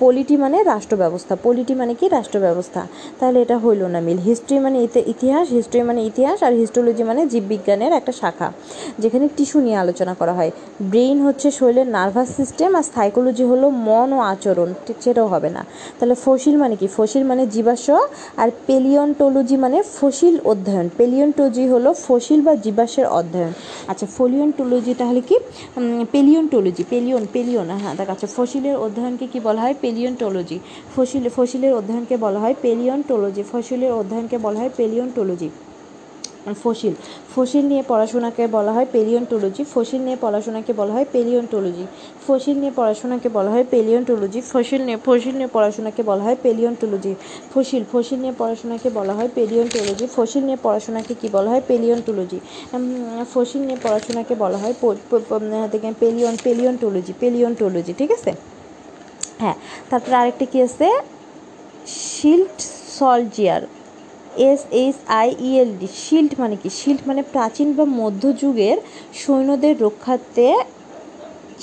[0.00, 2.06] পলিটি মানে রাষ্ট্র ব্যবস্থা, পলিটি মানে কি?
[2.16, 2.80] রাষ্ট্র ব্যবস্থা।
[3.18, 4.78] তাহলে এটা হইল না মিল। হিস্ট্রি মানে
[5.14, 8.48] ইতিহাস, হিস্ট্রি মানে ইতিহাস, আর হিস্টোলজি মানে জীববিজ্ঞানের একটা শাখা,
[9.02, 10.50] যেখানে টিস্যু নিয়ে আলোচনা করা হয়।
[10.90, 14.68] ব্রেইন হচ্ছে শরীরের নার্ভাস সিস্টেম, আর সাইকোলজি হলো মন ও আচরণ
[15.04, 15.62] সেটাও হবে না।
[15.98, 16.86] তাহলে ফসিল মানে কি?
[16.96, 17.88] ফসিল মানে জীবাশ্ম,
[18.42, 23.52] আর পেলিয়ন্টোলজি মানে ফসিল অধ্যয়ন। পেলিয়ন্টোলজি হলো ফসিল বা জীবাশ্মের অধ্যয়ন।
[23.90, 25.36] আচ্ছা ফলিয়ন্টোলজি তাহলে কি?
[26.14, 29.74] পেলিয়ন্টোলজি পেলিয়ন পেলিয়ন হ্যাঁ দেখ আচ্ছা ফসিলের অধ্যয়নকে কি বলা হয়?
[29.90, 30.58] পেলিয়ন্টোলজি
[30.94, 35.48] ফসিল ফসিলের অধ্যয়নকে বলা হয় পেলিয়ন্টোলজি ফসিলের অধ্যয়নকে বলা হয় পেলিয়ন্টোলজি
[36.62, 36.94] ফসিল
[37.34, 41.84] ফসিল নিয়ে পড়াশোনাকে বলা হয় পেলিয়ন্টোলজি ফসিল নিয়ে পড়াশোনাকে বলা হয় পেলিয়ন্টোলজি
[42.26, 47.12] ফসিল নিয়ে পড়াশোনাকে বলা হয় পেলিয়ন্টোলজি ফসিল নিয়ে ফসিল নিয়ে পড়াশোনাকে বলা হয় পেলিয়ন্টোলজি
[47.52, 52.38] ফসিল ফসিল নিয়ে পড়াশোনাকে বলা হয় পেলিয়ন্টোলজি ফসিল নিয়ে পড়াশোনাকে কি বলা হয় পেলিয়ন্টোলজি
[53.32, 54.74] ফসিল নিয়ে পড়াশোনাকে বলা হয়
[56.00, 58.32] পেলিয়ন পেলিয়ন্টোলজি পেলিয়ন্টোলজি ঠিক আছে?
[59.40, 59.56] হ্যাঁ
[59.90, 60.88] তারপরে আরেকটি কী আছে?
[62.06, 62.56] Shield
[62.98, 63.62] soldier,
[64.48, 66.68] S, H, I E L D shield মানে কি?
[66.80, 68.78] শিল্ড মানে প্রাচীন বা মধ্যযুগের
[69.22, 70.48] সৈন্যদের রক্ষার্থে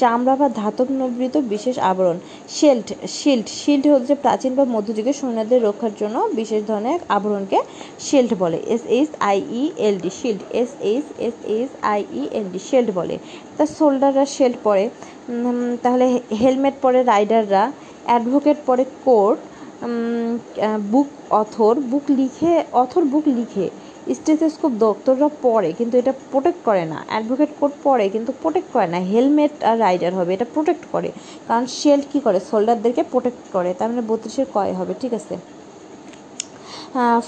[0.02, 2.18] চামড়া বা ধাতব নির্মিত বিশেষ আবরণ।
[2.58, 2.88] শেল্ট
[3.18, 7.60] শিল্ড শিল্ড হচ্ছে প্রাচীন বা মধ্যযুগের সৈন্যদের রক্ষার জন্য বিশেষ ধরনের আবরণকে
[8.08, 12.24] শেল্ড বলে। S H I E L D shield S H S H I E
[12.40, 13.16] L D shield বলে।
[13.58, 14.86] তা সোল্ডাররা শেল্ড পরে।
[15.84, 16.06] তাহলে
[16.42, 17.64] হেলমেট পরে রাইডাররা,
[18.08, 19.40] অ্যাডভোকেট পরে কোর্ট
[20.92, 21.10] বুক
[21.42, 23.68] অথর, বুক লিখে, অথর বুক লিখে।
[24.20, 29.00] স্টেথোস্কোপ ডক্টররা পরে কিন্তু এটা প্রোটেক্ট করে না। অ্যাডভোকেট কোর্ট পরে কিন্তু প্রোটেক্ট করে না।
[29.12, 31.10] হেলমেট আর রাইডার হবে, এটা প্রোটেক্ট করে।
[31.48, 32.40] কারণ শেল্ড কী করে?
[32.50, 35.36] সোল্ডারদেরকে প্রোটেক্ট করে। তার মানে বত্রিশের কয় হবে, ঠিক আছে?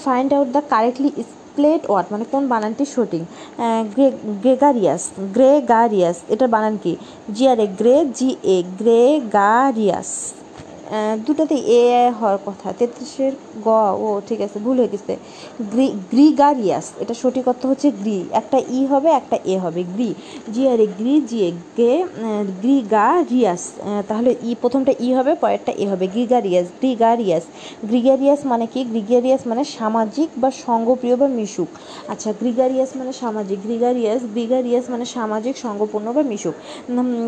[0.04, 1.10] Find out the correctly
[1.56, 3.22] spelt word মানে কোন বানানটি সঠিক?
[4.42, 5.02] Gregarious
[5.36, 6.16] gregarious.
[6.34, 6.92] এটার বানান কি?
[7.34, 10.10] G R A gre G A gregarious.
[11.26, 13.32] দুটাতে A হওয়ার কথা। তেত্রিশের
[13.64, 13.68] গ,
[14.04, 15.16] ও, ঠিক আছে, ভুল হয়ে গেছে।
[15.72, 20.14] গ্রি, গ্রিগারিয়াস, এটা সঠিক অর্থ হচ্ছে গ্রি। একটা ই হবে, একটা এ হবে, Gree.
[20.54, 21.92] G R A Gree, G A gay
[22.62, 23.62] gregarious.
[24.08, 27.44] তাহলে ই, প্রথমটা ই হবে, পরেরটা এ হবে। Gregarious gregarious.
[27.84, 28.84] গ্রিগারিয়াস মানে কি?
[28.84, 31.68] গ্রিগারিয়াস মানে সামাজিক বা সঙ্গপ্রিয় বা মিশুক।
[32.08, 36.54] আচ্ছা গ্রিগারিয়াস মানে সামাজিক, গ্রিগারিয়াস গ্রিগারিয়াস মানে সামাজিক, সঙ্গপূর্ণ বা মিশুক।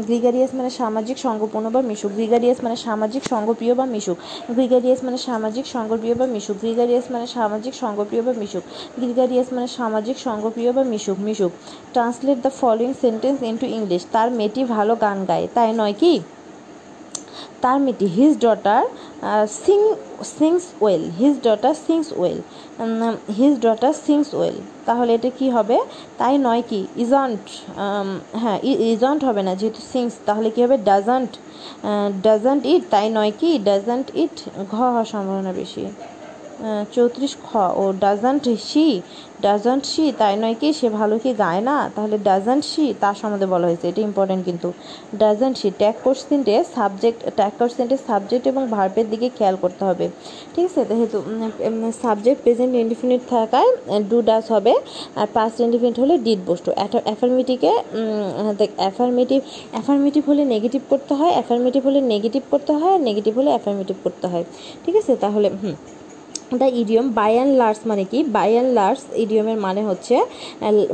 [0.07, 4.19] গ্রিগারিয়াস মানে সামাজিক, সঙ্গপূর্ণ বা মিশুক। গ্রিগারিয়াস মানে সামাজিক, সঙ্গ সঙ্গপ্রিয় বা মিশুক।
[4.57, 8.65] গ্রিগারিয়াস মানে সামাজিক সঙ্গপ্রিয় বা মিশুক। গ্রিগারিয়াস মানে সামাজিক সঙ্গপ্রিয় বা মিশুক।
[9.01, 11.53] গ্রিগারিয়াস মানে সামাজিক সঙ্গপ্রিয় বা মিশুক মিশুক।
[11.95, 16.15] Translate the following sentence into English তার মেয়েটি ভালো গান গায়, তাই নয় কি?
[17.63, 18.83] তার মেয়েটি his daughter
[19.65, 19.81] sing
[20.39, 22.39] sings well his daughter sings well
[23.39, 24.57] his daughter sings well
[24.89, 25.77] তাহলে এটা কি হবে?
[26.21, 26.81] তাই নয় কি?
[27.05, 27.45] ইজন্ট
[28.43, 28.59] হ্যাঁ
[28.95, 30.77] ইজন্ট হবে না, যেহেতু সিংস তাহলে কি হবে?
[30.91, 31.33] ডাজন্ট
[32.27, 33.51] ডাজন্ট ইট তাই নয় কি?
[33.71, 34.37] ডাজন্ট ইট
[34.73, 35.83] ঘ হওয়ার সম্ভাবনা বেশি।
[36.95, 37.49] চৌত্রিশ খ।
[37.81, 38.87] ও ডাজন্ট শি
[39.47, 40.69] ডাজন্ট শি তাই নয় কি?
[40.79, 41.77] সে ভালো কি গায় না?
[41.97, 44.69] তাহলে ডাজন্ট শি তার সম্বন্ধে বলা হয়েছে। এটা ইম্পর্টেন্ট কিন্তু।
[45.23, 50.07] ডাজন্ট শি ট্যাগ কোশ্চেন্টে সাবজেক্ট ট্যাগ কোশ্চেন্টে সাবজেক্ট এবং ভার্বের দিকে খেয়াল করতে হবে।
[50.53, 50.81] ঠিক আছে?
[50.91, 51.19] যেহেতু
[52.05, 53.71] সাবজেক্ট প্রেজেন্ট ইনডিফিনিট থাকায়
[54.11, 54.73] ডু ডাস হবে।
[55.21, 56.71] আর পাস্ট ইনডিফিনিট হলে ডিড বসতো।
[57.09, 57.73] অ্যাফার্মেটিভকে
[58.61, 59.41] দেখ অ্যাফার্মেটিভ
[59.75, 64.27] অ্যাফার্মেটিভ হলে নেগেটিভ করতে হয় অ্যাফার্মেটিভ হলে নেগেটিভ করতে হয়, আর নেগেটিভ হলে অ্যাফার্মেটিভ করতে
[64.33, 64.45] হয়।
[64.85, 65.13] ঠিক আছে?
[65.25, 65.77] তাহলে, হুম।
[66.57, 68.25] The idiom by and large মানে কি?
[68.25, 70.25] বাই অ্যান্ড লার্জ ইডিয়মের মানে হচ্ছে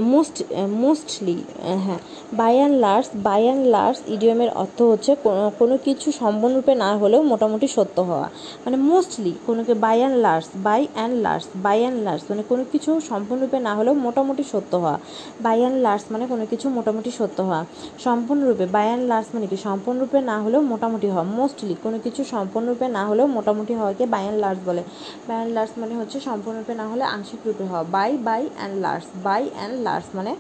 [0.01, 1.99] মোস্ট মোস্টলি হ্যাঁ।
[2.33, 5.17] By and large by and large ইডিয়মের অর্থ হচ্ছে
[5.59, 8.29] কোনো- কিছু সম্পূর্ণরূপে না হলেও মোটামুটি সত্য হওয়া।
[8.65, 13.01] মানে mostly কোনোকে by and large by and large by and large মানে কোনো কিছু
[13.01, 14.99] সম্পূর্ণরূপে না হলেও মোটামুটি সত্য হওয়া।
[15.41, 17.65] বাই অ্যান্ড লার্জ মানে কোনো কিছু মোটামুটি সত্য হওয়া।
[18.05, 19.57] সম্পূর্ণরূপে বাই অ্যান্ড লার্জ মানে কি?
[19.57, 24.41] সম্পূর্ণরূপে না হলেও মোটামুটি হওয়া। মোস্টলি কোনো কিছু সম্পূর্ণরূপে না হলেও মোটামুটি হওয়াকে বাই অ্যান্ড
[24.41, 24.83] লার্জ বলে।
[25.29, 29.07] বাই অ্যান্ড লার্জ মানে হচ্ছে সম্পূর্ণরূপে না হলে আংশিক রূপে হওয়া। By by and large
[29.27, 30.33] by and large মানে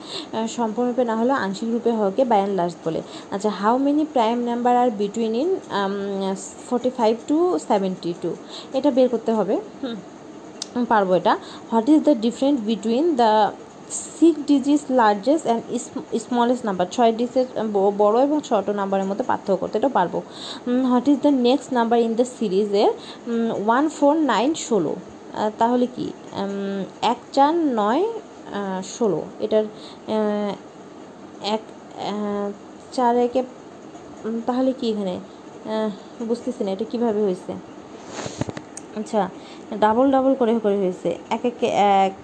[0.58, 3.00] সম্পূর্ণরূপে না হলে আংশিক রূপে হওয়াকে বাই অ্যান্ড লার্স বলে।
[3.34, 5.48] আচ্ছা how many prime number are between in
[6.68, 7.38] forty five to
[7.68, 8.30] seventy two
[8.78, 9.54] এটা বের করতে হবে।
[10.92, 11.34] পারব এটা।
[11.70, 13.30] What is the different between the
[14.18, 15.62] six digit largest and
[16.26, 17.48] smallest number ছয় ডিজিট
[18.00, 20.14] বড় এবং ছোট নাম্বারের মধ্যে পার্থক্য করতে এটা পারব।
[20.90, 22.90] What is the next number in the সিরিজের
[23.66, 24.92] ওয়ান ফোর নাইন ষোলো।
[25.60, 26.06] তাহলে কি?
[27.12, 28.04] এক, চার, নয়
[28.96, 29.64] ষোলো। এটার
[31.54, 31.62] এক
[32.96, 33.40] চার, একে
[34.48, 35.14] তাহলে কি এখানে?
[36.28, 37.52] বুঝতেছি না, এটা কীভাবে হয়েছে?
[38.98, 39.20] আচ্ছা
[39.84, 41.68] ডাবল ডাবল করে করে হয়েছে। এক, একে,
[42.04, 42.14] এক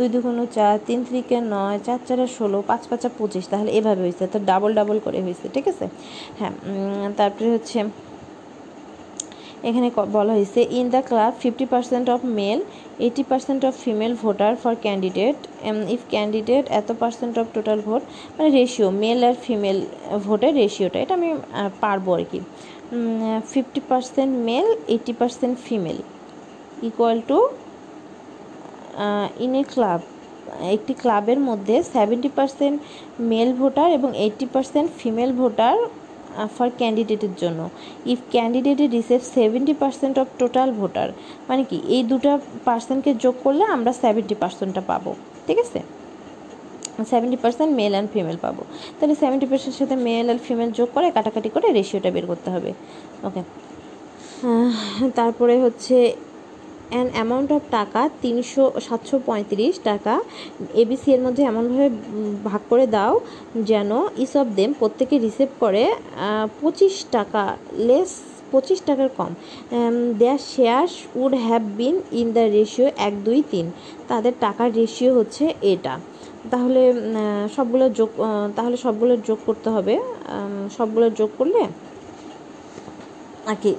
[0.00, 4.24] দুই দুগুণ চার, তিন ত্রিকে নয়, চার চারে ষোলো, পাঁচ পাঁচা পঁচিশ, তাহলে এভাবে হয়েছে,
[4.32, 5.86] তো ডাবল ডাবল করে হয়েছে, ঠিক আছে?
[6.38, 6.52] হ্যাঁ
[7.18, 7.78] তারপরে হচ্ছে,
[9.68, 12.58] এখানে বলা হয়েছে in the club fifty percent of male
[13.06, 15.38] eighty percent of female voter for candidate
[15.94, 18.02] if candidate এত পার্সেন্ট অফ টোটাল ভোট
[18.36, 19.78] মানে রেশিও মেল আর ফিমেল
[20.26, 21.30] ভোটের রেশিওটা এটা আমি
[21.82, 22.38] পারব আর কি।
[23.52, 25.98] Fifty percent male eighty percent female
[26.88, 27.38] equal to
[29.44, 30.00] in a club
[30.76, 32.76] একটি ক্লাবের মধ্যে সেভেন্টি পার্সেন্ট
[33.30, 35.76] মেল ভোটার এবং eighty percent female voter
[36.56, 37.60] for ক্যান্ডিডেটের জন্য।
[38.12, 41.08] If ক্যান্ডিডেটে receive seventy percent of total voter
[41.48, 42.32] মানে কি, এই দুটা
[42.68, 45.10] পার্সেন্টকে যোগ করলে আমরা সেভেন্টি পার্সেন্টটা পাবো,
[45.46, 45.80] ঠিক আছে?
[47.12, 48.62] Seventy percent male and female পাবো।
[48.98, 52.70] তাহলে সেভেন্টি পার্সেন্টের সাথে মেল আর ফিমেল যোগ করে কাটাকাটি করে রেশিওটা বের করতে হবে।
[53.28, 53.42] ওকে
[55.18, 55.96] তারপরে হচ্ছে
[56.92, 60.14] অ্যান অ্যামাউন্ট অফ টাকা তিনশো সাতশো পঁয়ত্রিশ টাকা।
[60.82, 61.88] এবিসি এর মধ্যে এমনভাবে
[62.48, 63.14] ভাগ করে দাও
[63.70, 63.90] যেন
[64.24, 65.84] ইস অফ দেম প্রত্যেকে রিসিভ করে
[66.60, 67.42] পঁচিশ টাকা
[67.88, 68.10] লেস
[68.52, 69.32] পঁচিশ টাকার কম।
[70.20, 73.66] Their shares would have been in the ratio এক, দুই, তিন।
[74.10, 75.94] তাদের টাকার রেশিও হচ্ছে এটা।
[76.52, 76.82] তাহলে
[77.56, 78.10] সবগুলো যোগ
[78.56, 79.94] তাহলে সবগুলো যোগ করতে হবে।
[80.76, 81.62] সবগুলো যোগ করলে
[83.50, 83.72] আর কি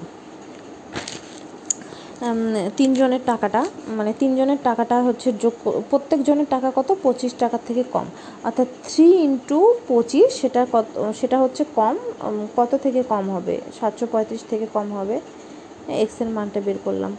[2.78, 5.54] তিনজনের টাকাটা মানে তিনজনের টাকাটা হচ্ছে যোগ
[5.90, 6.90] প্রত্যেকজনের টাকা কত?
[7.04, 8.08] পঁচিশ টাকার থেকে কম।
[8.44, 10.86] অর্থাৎ থ্রি ইন্টু পঁচিশ, সেটা কত,
[11.20, 11.96] সেটা হচ্ছে কম
[12.58, 13.56] কত থেকে কম হবে?
[13.80, 15.16] সাতশো পঁয়ত্রিশ থেকে কম হবে।
[16.04, 17.12] এক্সের মানটা বের করলাম।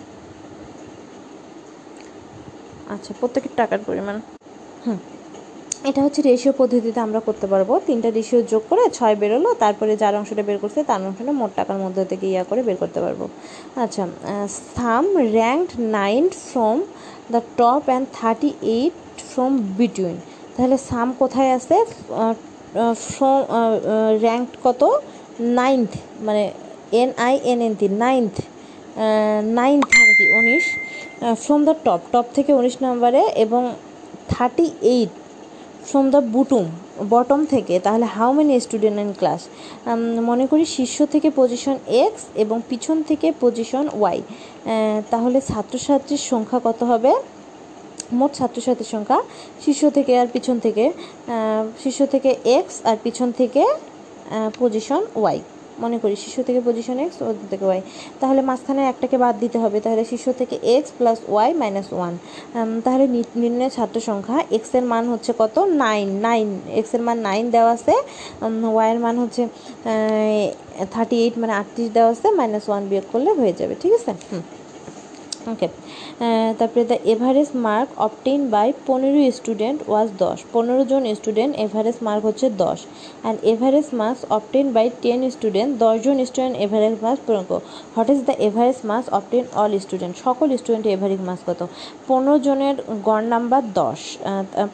[2.94, 4.16] আচ্ছা প্রত্যেকের টাকার পরিমাণ।
[4.86, 4.98] হুম।
[5.90, 10.14] এটা হচ্ছে রেশিও পদ্ধতিতে আমরা করতে পারব। তিনটা রেশিও যোগ করে ছয় বেরোলো, তারপরে যার
[10.20, 13.20] অংশটা বের করছে তার অংশটা মোট টাকার মধ্যে থেকে ইয়া করে বের করতে পারব।
[13.84, 14.02] আচ্ছা
[14.74, 15.04] Sam
[15.38, 16.76] ranked nine from
[17.34, 18.96] the top and thirty eight
[19.30, 20.16] from between
[20.54, 21.76] তাহলে সাম কোথায় আছে?
[23.10, 23.40] ফ্রম
[24.24, 24.82] র্যাঙ্কড কত?
[25.60, 25.92] নাইনথ
[26.26, 26.44] মানে
[27.00, 28.34] N I N N T ninth
[29.60, 30.64] ninth আর কি, উনিশ
[31.44, 33.62] ফ্রম দ্য টপ টপ থেকে উনিশ নম্বরে এবং
[34.32, 35.12] thirty eight
[35.88, 36.66] from the bottom
[37.12, 39.40] bottom থেকে, তাহলে how many student in class
[40.30, 44.20] মনে করি শীর্ষ থেকে পজিশন এক্স এবং পিছন থেকে পজিশন ওয়াই
[45.12, 47.12] তাহলে ছাত্রছাত্রীর সংখ্যা কত হবে?
[48.18, 49.18] মোট ছাত্রছাত্রীর সংখ্যা
[49.64, 50.84] শীর্ষ থেকে আর পিছন থেকে।
[51.82, 53.62] শীর্ষ থেকে এক্স আর পিছন থেকে
[54.60, 55.38] পজিশন ওয়াই
[55.84, 57.82] মনে করি শীর্ষ থেকে পজিশন এক্স ও থেকে ওয়াই
[58.20, 62.14] তাহলে মাঝখানে একটাকে বাদ দিতে হবে, তাহলে শীর্ষ থেকে x plus y minus one
[62.84, 63.04] তাহলে
[63.42, 65.56] নির্ণয় ছাত্র সংখ্যা এক্সের মান হচ্ছে কত?
[65.84, 66.46] নাইন নাইন
[66.80, 67.94] এক্সের মান নাইন দেওয়া আছে
[68.74, 69.42] ওয়াইয়ের মান হচ্ছে
[70.94, 74.12] থার্টি এইট মানে আটত্রিশ দেওয়া আছে মাইনাস ওয়ান বিয়োগ করলে হয়ে যাবে, ঠিক আছে?
[74.30, 74.42] হুম।
[75.52, 75.66] ওকে
[76.58, 82.22] তারপরে the average mark obtain by পনেরো স্টুডেন্ট ওয়াজ দশ। পনেরো জন স্টুডেন্ট এভারেস্ট মার্ক
[82.28, 82.78] হচ্ছে দশ।
[83.22, 87.60] And average marks obtain by ten student দশজন স্টুডেন্ট এভারেস্ট মার্কস পূরণ করো।
[87.94, 91.60] What is the average marks obtain all student সকল স্টুডেন্ট এভারেস্ট মার্কস কত?
[92.08, 92.76] পনেরো জনের
[93.08, 94.00] গড় নাম্বার দশ।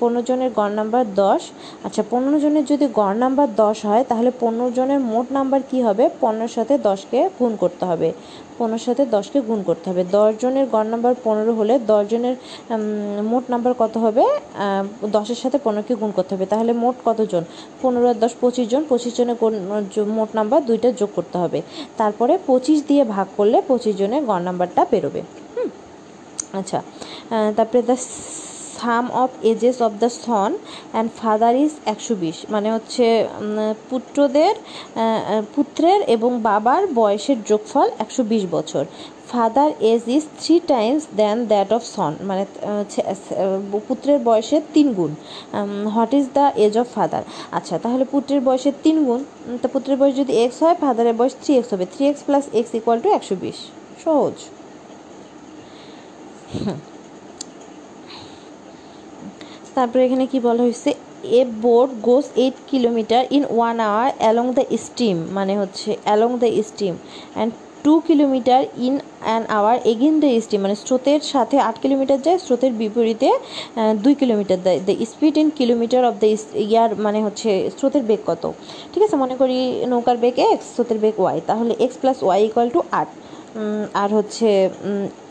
[0.00, 1.42] পনেরো জনের গড় নাম্বার দশ।
[1.86, 6.04] আচ্ছা পনেরো জনের যদি গড় নাম্বার দশ হয়, তাহলে পনেরো জনের মোট নাম্বার কি হবে?
[6.22, 8.08] পনেরোর সাথে দশকে গুণ করতে হবে।
[8.58, 12.36] পনেরোর সাথে দশকে গুণ করতে হবে। দশজনের গড় নাম্বার পনেরো হলে দশজনের
[13.30, 14.24] মোট নাম্বার কত হবে?
[15.16, 17.42] দশের সাথে পনেরোকে গুণ করতে হবে। তাহলে মোট কতজন?
[17.82, 19.36] পনেরো আর দশ পঁচিশ জন। পঁচিশ জনের
[20.18, 21.58] মোট নাম্বার দুইটা যোগ করতে হবে।
[22.00, 25.22] তারপরে পঁচিশ দিয়ে ভাগ করলে পঁচিশ জনের গড় নাম্বারটা বেরোবে।
[26.60, 26.78] আচ্ছা।
[27.56, 27.96] তারপরে the
[28.80, 30.50] sum of ages of the son
[30.92, 33.04] and father is একশো বিশ। মানে হচ্ছে
[33.90, 34.54] পুত্রদের
[35.54, 38.84] পুত্রের এবং বাবার বয়সের যোগফল একশো বিশ বছর।
[39.32, 42.44] Father age is three times then that of son মানে
[43.88, 45.12] পুত্রের বয়সের তিন গুণ।
[45.94, 47.22] What is the age of father
[47.58, 49.20] আচ্ছা তাহলে পুত্রের বয়সের তিন গুণ।
[49.62, 52.70] তা পুত্রের বয়স যদি এক্স হয় ফাদারের বয়স থ্রি এক্স হবে। Three x plus x
[52.78, 53.58] equal to একশো বিশ।
[54.04, 54.36] সহজ।
[59.78, 60.90] তারপরে এখানে কি বলা হয়েছে?
[61.38, 66.48] A boat goes eight kilometre in one hour along the stream মানে হচ্ছে along the
[66.68, 66.94] stream
[67.36, 67.50] and
[67.84, 68.94] two kilometre in
[69.26, 73.28] an hour against the stream মানে স্রোতের সাথে আট কিলোমিটার যায়, স্রোতের বিপরীতে
[74.04, 76.28] দুই কিলোমিটার দেয় the speed in kilometre of the
[76.72, 78.44] year মানে হচ্ছে স্রোতের বেগ কত?
[78.92, 79.58] ঠিক আছে, মনে করি
[79.92, 83.08] নৌকার বেগ এক্স স্রোতের বেগ ওয়াই তাহলে x plus y equal to আট।
[84.02, 84.48] আর হচ্ছে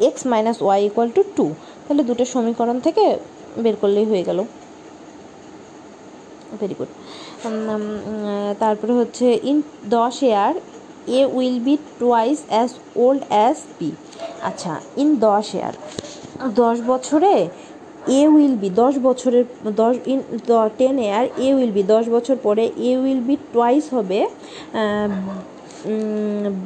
[0.09, 1.45] x minus y equal to two
[1.85, 3.05] তাহলে দুটো সমীকরণ থেকে
[3.63, 4.39] বের করলেই হয়ে গেল।
[6.59, 6.89] ভেরি গুড
[8.61, 9.57] তারপরে হচ্ছে ইন
[9.97, 10.53] দশ year,
[11.19, 12.69] A will be twice as
[13.03, 13.89] old as B.
[14.49, 15.73] আচ্ছা ইন দশ এয়ার,
[16.61, 17.35] দশ বছরে
[18.19, 19.45] এ উইল বি, দশ বছরের,
[19.81, 20.19] দশ, in
[20.79, 24.19] ten year, A will be, দশ বছর পরে এ উইল বি টোয়াইস হবে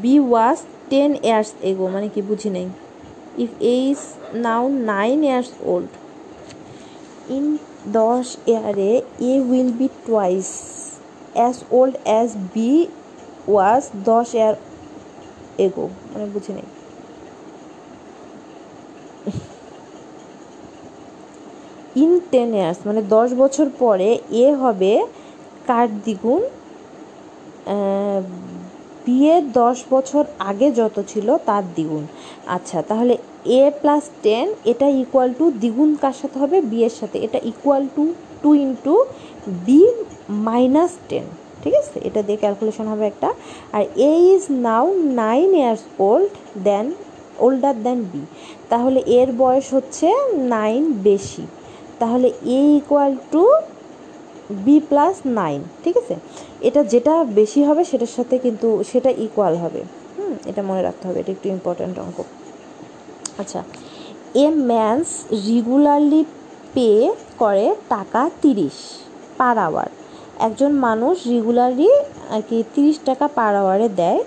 [0.04, 0.58] B was
[0.92, 2.68] ten years ago মানে কি বুঝি নেই।
[3.44, 4.00] If A is
[4.46, 4.64] now
[4.94, 5.92] nine years old
[7.36, 7.46] in
[8.02, 8.92] দশ ইয়ারে,
[9.32, 10.50] A will be twice.
[11.38, 12.72] As old as B
[13.52, 14.54] was দশ ইয়ার
[15.66, 16.70] এগো। মানে বুঝে নেই।
[22.04, 24.10] ইন টেন ইয়ার্স মানে দশ বছর পরে
[24.46, 24.94] এ হবে
[25.68, 26.42] কার দ্বিগুণ
[29.06, 32.04] বিয়ের দশ বছর আগে যত ছিল, তার দ্বিগুণ।
[32.56, 33.14] আচ্ছা তাহলে
[33.60, 36.58] এ প্লাস টেন এটা ইকুয়াল টু দ্বিগুণ কার সাথে হবে?
[36.72, 38.04] বিয়ের সাথে। এটা equal to
[38.42, 38.96] two into
[39.66, 39.82] B
[40.48, 41.26] minus ten
[41.62, 41.98] ঠিক আছে?
[42.08, 43.30] এটা দিয়ে ক্যালকুলেশন হবে একটা।
[43.76, 44.86] আর A is now
[45.24, 46.34] nine years old
[46.68, 46.86] then
[47.46, 48.24] older then B
[48.72, 50.08] তাহলে এর বয়স হচ্ছে
[50.56, 51.44] নাইন বেশি।
[52.02, 52.28] তাহলে
[52.58, 53.44] A equal to
[54.66, 56.16] B plus nine ঠিক আছে?
[56.68, 59.82] এটা যেটা বেশি হবে, সেটার সাথে কিন্তু সেটা ইকুয়াল হবে।
[60.16, 62.18] হুম, এটা মনে রাখতে হবে, এটা একটু ইম্পর্ট্যান্ট অঙ্ক।
[63.42, 63.62] আচ্ছা
[64.44, 65.10] এ ম্যানস
[65.50, 66.22] রেগুলারলি
[66.76, 66.90] পে
[67.42, 68.78] করে টাকা তিরিশ
[69.40, 69.90] পার আওয়ার
[70.48, 71.90] একজন মানুষ রেগুলারলি
[72.34, 74.22] আর কি তিরিশ টাকা পার আওয়ারে দেয়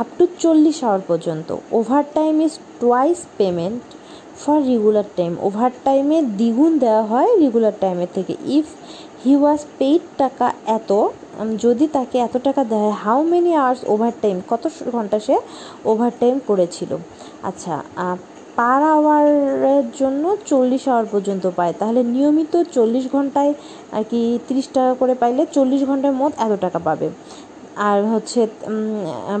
[0.00, 1.48] আপ টু চল্লিশ আওয়ার পর্যন্ত।
[2.18, 3.82] Overtime is twice payment
[4.40, 8.66] for regular time over টাইমে দ্বিগুণ দেওয়া হয় রেগুলার টাইমের থেকে। ইফ
[9.22, 10.46] হি ওয়াজ পেইড টাকা
[10.78, 10.90] এত
[11.64, 14.64] যদি তাকে এত টাকা হয় how many hours overtime কত
[14.94, 15.34] ঘণ্টা সে
[15.90, 16.90] ওভার টাইম করেছিল?
[17.48, 17.74] আচ্ছা
[18.58, 23.52] পার আওয়ারের জন্য চল্লিশ আওয়ার পর্যন্ত পায়। তাহলে নিয়মিত চল্লিশ ঘন্টায়,
[23.96, 27.06] আর কি, তিরিশ টাকা করে পাইলে চল্লিশ ঘণ্টার মোট এত টাকা পাবে।
[27.88, 28.40] আর হচ্ছে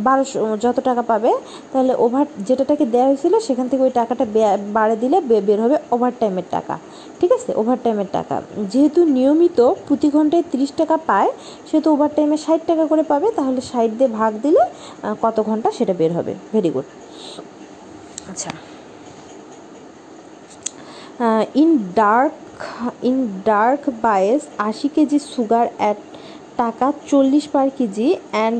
[0.06, 1.30] বারোশো, যত টাকা পাবে,
[1.72, 4.24] তাহলে ওভার যেটা টাকে দেওয়া হয়েছিল, সেখান থেকে ওই টাকাটা
[4.76, 5.18] বাড়ে দিলে
[5.48, 6.74] বের হবে ওভার টাইমের টাকা।
[7.20, 7.50] ঠিক আছে?
[7.60, 8.36] ওভার টাইমের টাকা।
[8.72, 11.30] যেহেতু নিয়মিত প্রতি ঘন্টায় তিরিশ টাকা পায়
[11.68, 14.62] সেহেতু ওভার টাইমে ষাট টাকা করে পাবে, তাহলে ষাট দিয়ে ভাগ দিলে
[15.24, 16.86] কত ঘণ্টা সেটা বের হবে। ভেরি গুড
[18.30, 18.50] আচ্ছা।
[21.62, 21.70] In
[22.00, 22.34] dark
[23.08, 23.16] in
[23.50, 25.98] dark buys আশি কেজি সুগার অ্যাট
[26.58, 28.58] টাকা চল্লিশ পার কেজি অ্যান্ড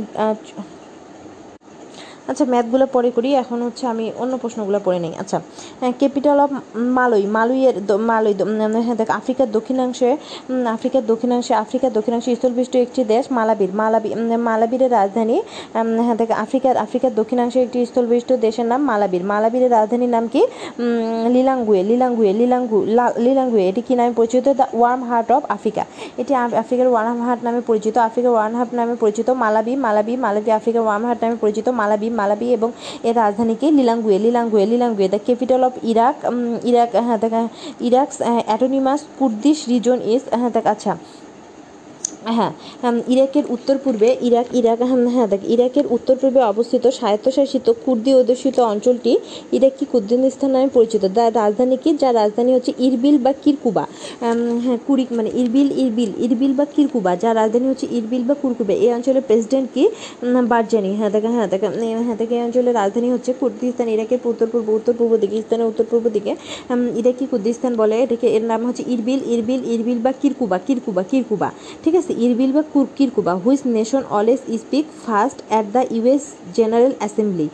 [2.30, 5.38] আচ্ছা ম্যাথগুলো পরে করি। এখন হচ্ছে আমি অন্য প্রশ্নগুলো পড়ে নিই। আচ্ছা
[6.00, 6.50] ক্যাপিটাল অফ
[6.96, 7.74] মালয়। মালয়ের
[8.10, 8.34] মালয়
[8.86, 10.10] হ্যাঁ দেখ, আফ্রিকার দক্ষিণাংশে
[10.76, 14.10] আফ্রিকার দক্ষিণাংশে আফ্রিকার দক্ষিণাংশে স্থলবিষ্ট একটি দেশ মালাবির। মালাবি
[14.48, 15.36] মালাবিরের রাজধানী
[16.06, 20.42] হ্যাঁ দেখ, আফ্রিকার আফ্রিকার দক্ষিণাংশে একটি স্থলবিষ্ট দেশের নাম মালাবির। মালাবিরের রাজধানীর নাম কি?
[21.34, 22.78] লিলাঙ্গুয়ে লিলাঙ্গুয়ে, লিলাঙ্গু
[23.24, 24.46] লিলাঙ্গুয়ে। এটি কি নামে পরিচিত?
[24.58, 25.82] The warm heart of Africa.
[26.20, 30.82] এটি আফ্রিকার ওয়ার্ম হার্ট নামে পরিচিত। আফ্রিকার ওয়ার্ম হার্ট নামে পরিচিত মালাবি মালাবি মালাবি, আফ্রিকার
[30.86, 32.70] ওয়ার্ম হার্ট নামে পরিচিত মালাবি মালাবি এবং
[33.04, 36.16] এর রাজধানী কি Lilongwe Lilongwe Lilongwe the capital of Iraq
[36.64, 37.48] Iraq হ্যাঁ
[37.80, 38.16] ইরাকস
[38.46, 40.92] অ্যাটোনিমাস কুর্দিশ রিজন ইস হ্যাঁ আচ্ছা।
[42.36, 42.52] হ্যাঁ
[43.14, 48.56] ইরাকের উত্তর পূর্বে ইরাক ইরাক হ্যাঁ হ্যাঁ দেখ, ইরাকের উত্তর পূর্বে অবস্থিত স্বায়ত্তশাসিত কুর্দি অধ্যুষিত
[48.72, 49.12] অঞ্চলটি
[49.56, 51.90] ইরাকি কুর্দিস্তান নামে পরিচিত। যার রাজধানী কি?
[52.02, 53.84] যার রাজধানী হচ্ছে ইরবিল বা কিরকুবা।
[54.64, 58.90] হ্যাঁ কুরিক মানে ইরবিল ইরবিল ইরবিল বা কিরকুবা। যার রাজধানী হচ্ছে ইরবিল বা কুরকুবা। এই
[58.96, 59.84] অঞ্চলের প্রেসিডেন্ট কি?
[60.52, 61.62] বারজানি। হ্যাঁ দেখ হ্যাঁ দেখ
[62.06, 65.86] হ্যাঁ দেখ, এই অঞ্চলের রাজধানী হচ্ছে কুর্দিস্তান, ইরাকের উত্তর পূর্ব উত্তর পূর্ব দিকে, ইস্তানের উত্তর
[65.90, 66.32] পূর্ব দিকে।
[67.00, 71.48] ইরাকি কুর্দিস্তান বলে, এটাকে এর নাম হচ্ছে ইরবিল ইরবিল ইরবিল বা কিরকুবা কিরকুবা কিরকুবা।
[71.84, 72.07] ঠিক আছে?
[72.10, 76.20] ইরবিল বা কুর কিরকুবা which nation always speak first at the US
[76.54, 77.48] General Assembly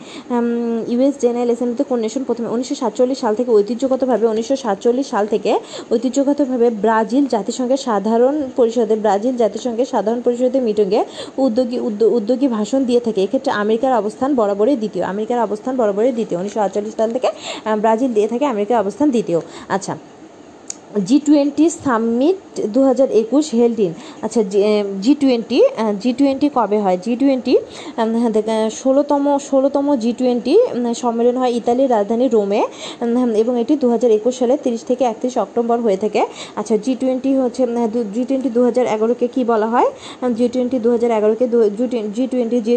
[0.87, 5.59] US General অ্যাসেম্বলিতে কোন নেশন প্রথমে উনিশশো সাতচল্লিশ সাল থেকে ঐতিহ্যগতভাবে, উনিশশো সাতচল্লিশ সাল থেকে
[5.91, 11.05] ঐতিহ্যগতভাবে ব্রাজিল জাতিসংঘের সাধারণ পরিষদে, ব্রাজিল জাতিসংঘের সাধারণ পরিষদের মিটিংয়ে
[11.37, 16.39] উদ্যোগী উদ্য- উদ্যোগী ভাষণ দিয়ে থাকে এক্ষেত্রে আমেরিকার অবস্থান বরাবরই দ্বিতীয়। আমেরিকার অবস্থান বরাবরই দ্বিতীয়।
[16.39, 17.29] উনিশশো আটচল্লিশ সাল থেকে
[17.81, 19.39] ব্রাজিল দিয়ে থাকে আমেরিকার অবস্থান দ্বিতীয়।
[19.69, 19.97] আচ্ছা
[21.09, 22.39] জি টোয়েন্টি সামিট
[22.75, 23.93] দু হাজার একুশ হেল্ড ইন
[24.25, 24.41] আচ্ছা
[25.03, 25.59] জি টোয়েন্টি
[26.03, 26.97] জি টোয়েন্টি কবে হয়?
[27.05, 27.55] জি টোয়েন্টি
[28.81, 30.55] ষোলোতম ষোলোতম জি টোয়েন্টি
[31.03, 32.61] সম্মেলন হয় ইতালির রাজধানী রোমে
[33.41, 36.21] এবং এটি দু হাজার একুশ সালে তিরিশ থেকে একত্রিশ অক্টোবর হয়ে থাকে।
[36.59, 37.63] আচ্ছা জি টোয়েন্টি হচ্ছে
[38.15, 39.89] জি টোয়েন্টি দু হাজার এগারোকে কী বলা হয়?
[40.37, 41.45] জি টোয়েন্টি দু হাজার এগারোকে
[42.15, 42.73] জি টোয়েন্টি জি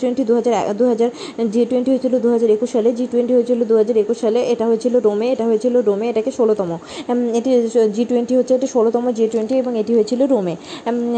[0.00, 1.08] টোয়েন্টি দু হাজার দু হাজার
[1.52, 4.64] জি টোয়েন্টি হয়েছিল দু হাজার একুশ সালে জি টোয়েন্টি হয়েছিল দু হাজার একুশ সালে, এটা
[4.70, 6.70] হয়েছিল রোমে, এটা হয়েছিল রোমে, এটাকে ষোলোতম।
[7.38, 7.50] এটি
[7.96, 10.54] জি টোয়েন্টি হচ্ছে, এটি ষোলোতম জি টোয়েন্টি এবং এটি হয়েছিল রোমে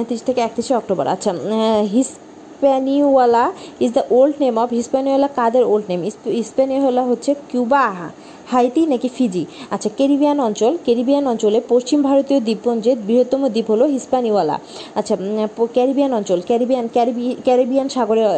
[0.08, 1.30] তিরিশ থেকে একত্রিশে অক্টোবর। আচ্ছা
[1.94, 2.10] হিস
[2.56, 3.44] Hispaniola
[3.84, 6.00] is the old name of Hispaniola Quader old name
[6.50, 7.84] স্পেনিওয়ালা হচ্ছে কিউবা
[8.54, 9.42] হাইতি নাকি ফিজি?
[9.74, 14.56] আচ্ছা ক্যারিবিয়ান অঞ্চল, ক্যারিবিয়ান অঞ্চলে পশ্চিম ভারতীয় দ্বীপপুঞ্জের বৃহত্তম দ্বীপ হলো হিসপ্যানিওয়ালা
[14.98, 15.14] আচ্ছা
[15.76, 18.28] ক্যারিবিয়ান অঞ্চল, ক্যারিবিয়ান, ক্যারিবি, ক্যারিবিয়ান সাগরের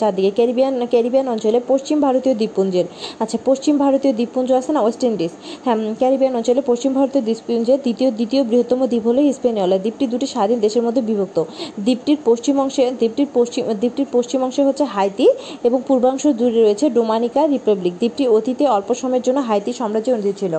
[0.00, 2.86] চারদিকে, ক্যারিবিয়ান ক্যারিবিয়ান অঞ্চলে পশ্চিম ভারতীয় দ্বীপপুঞ্জের।
[3.22, 5.32] আচ্ছা পশ্চিম ভারতীয় দ্বীপপুঞ্জ আছে না, ওয়েস্ট ইন্ডিজ?
[5.64, 10.58] হ্যাঁ ক্যারিবিয়ান অঞ্চলে পশ্চিম ভারতীয় দ্বীপপুঞ্জের দ্বিতীয় দ্বিতীয় বৃহত্তম দ্বীপ হলো হিসপ্যানিওলা দ্বীপটি দুটি স্বাধীন
[10.64, 11.38] দেশের মধ্যে বিভক্ত।
[11.86, 15.26] দ্বীপটির পশ্চিম অংশে, দ্বীপটির পশ্চিম দ্বীপটির পশ্চিম অংশে হচ্ছে হাইতি
[15.68, 20.54] এবং পূর্বাংশ জুড়ে রয়েছে ডোমানিকা রিপাবলিক। দ্বীপটি অতীতে অল্প সময়ের জন্য হাইতি সাম্রাজ্যের অনুযায়ী ছিল।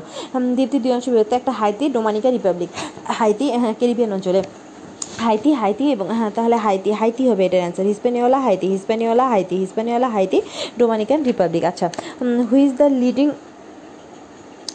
[0.58, 2.70] দ্বিতীয় দুই অংশে বিভক্ত একটা Haiti Dominica republic,
[3.20, 3.46] Haiti
[3.80, 4.42] Caribbean অঞ্চলে।
[5.26, 10.08] হাইতি হাইতি এবং হ্যাঁ তাহলে হাইতি হাইতি হবে এটার answer Hispaniola Haiti Hispaniola Haiti Hispaniola
[10.16, 10.40] Haiti,
[10.80, 11.64] Dominican Republic.
[11.72, 11.88] আচ্ছা
[12.52, 13.28] হুইজ দ্য লিডিং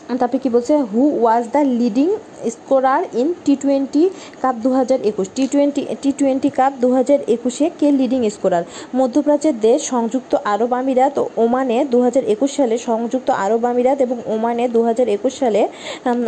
[0.09, 0.75] তারপরে কি বলছে?
[0.91, 2.09] Who was the leading
[2.55, 4.05] scorer in T twenty
[4.43, 5.27] cup দু হাজার একুশ?
[5.37, 8.65] T twenty T twenty cup দু হাজার একুশে কে লিডিং স্কোরার
[8.99, 14.17] মধ্যপ্রাচ্যের দেশ সংযুক্ত আরব আমিরাত ও ওমানে দু হাজার একুশ সালে সংযুক্ত আরব আমিরাত এবং
[14.35, 15.63] ওমানে দু হাজার একুশ সালে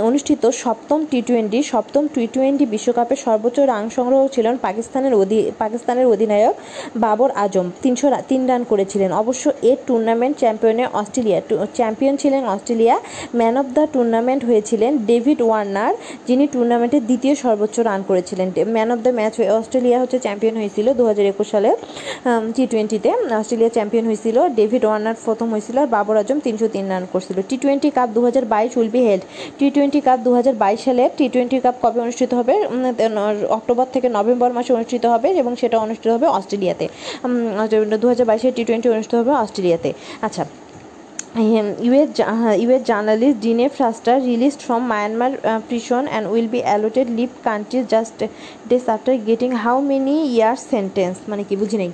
[0.08, 6.06] অনুষ্ঠিত সপ্তম টি টোয়েন্টি সপ্তম টি টোয়েন্টি বিশ্বকাপের সর্বোচ্চ রান সংগ্রহ ছিলেন পাকিস্তানের অধি, পাকিস্তানের
[6.12, 6.54] অধিনায়ক
[7.04, 11.38] বাবর আজম। তিনশো তিন রান করেছিলেন। অবশ্য এ টুর্নামেন্ট চ্যাম্পিয়নে অস্ট্রেলিয়া
[11.78, 12.96] চ্যাম্পিয়ন ছিলেন Australia
[13.38, 15.94] man of the tournament হয়েছিলেন ডেভিড ওয়ার্নার,
[16.28, 20.86] যিনি টুর্নামেন্টের দ্বিতীয় সর্বোচ্চ রান করেছিলেন। ম্যান অফ দ্য ম্যাচ হয়ে অস্ট্রেলিয়া হচ্ছে চ্যাম্পিয়ন হয়েছিল
[20.98, 21.70] দু হাজার একুশ সালে
[22.56, 23.10] টি টোয়েন্টিতে
[23.40, 27.56] অস্ট্রেলিয়া চ্যাম্পিয়ন হয়েছিল, ডেভিড ওয়ার্নার প্রথম হয়েছিল আর বাবর আজম তিনশো তিন রান করছিল। টি
[27.62, 29.24] টোয়েন্টি কাপ দু হাজার বাইশ will be held
[29.58, 32.54] T twenty cup দু হাজার বাইশ সালে টি টোয়েন্টি কাপ কবে অনুষ্ঠিত হবে?
[33.58, 36.86] অক্টোবর থেকে নভেম্বর মাসে অনুষ্ঠিত হবে এবং সেটা অনুষ্ঠিত হবে অস্ট্রেলিয়াতে।
[38.02, 39.90] দু হাজার বাইশে টি টোয়েন্টি অনুষ্ঠিত হবে অস্ট্রেলিয়াতে।
[40.26, 40.42] আচ্ছা
[41.86, 42.08] US
[42.62, 45.32] US journalist Danny Fenster released from Myanmar
[45.68, 48.18] prison and will be allowed leave countries just
[48.70, 51.90] days after getting how many year sentence মানে কি, বুঝি নেই।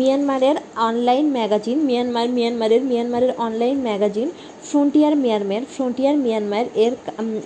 [0.00, 0.56] মিয়ানমারের
[0.88, 4.28] অনলাইন ম্যাগাজিন মিয়ানমার, মিয়ানমারের মিয়ানমারের online magazine
[4.64, 6.92] Frontier Myanmar Frontier Myanmar এর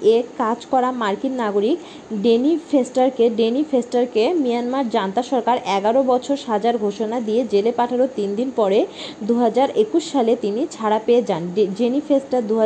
[0.03, 1.79] এ কাজ করা মার্কিন নাগরিক
[2.23, 8.35] ডেনি ফেস্টারকে ডেনি ফেস্টারকে মিয়ানমার জান্তা সরকার এগারো বছর সাজার ঘোষণা দিয়ে জেলে পাঠানোর তিন
[8.35, 8.87] দিন পরে
[9.23, 12.61] দু হাজার একুশ সালে তিনি ছাড়া পেয়ে যান। ডে- জেনি ফেস্টার দু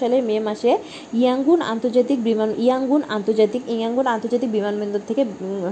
[0.00, 0.78] সালের মে মাসে
[1.14, 5.24] ইয়াঙ্গুন আন্তর্জাতিক বিমান ইয়াঙ্গুন আন্তর্জাতিক ইয়াঙ্গুন আন্তর্জাতিক বিমানবন্দর থেকে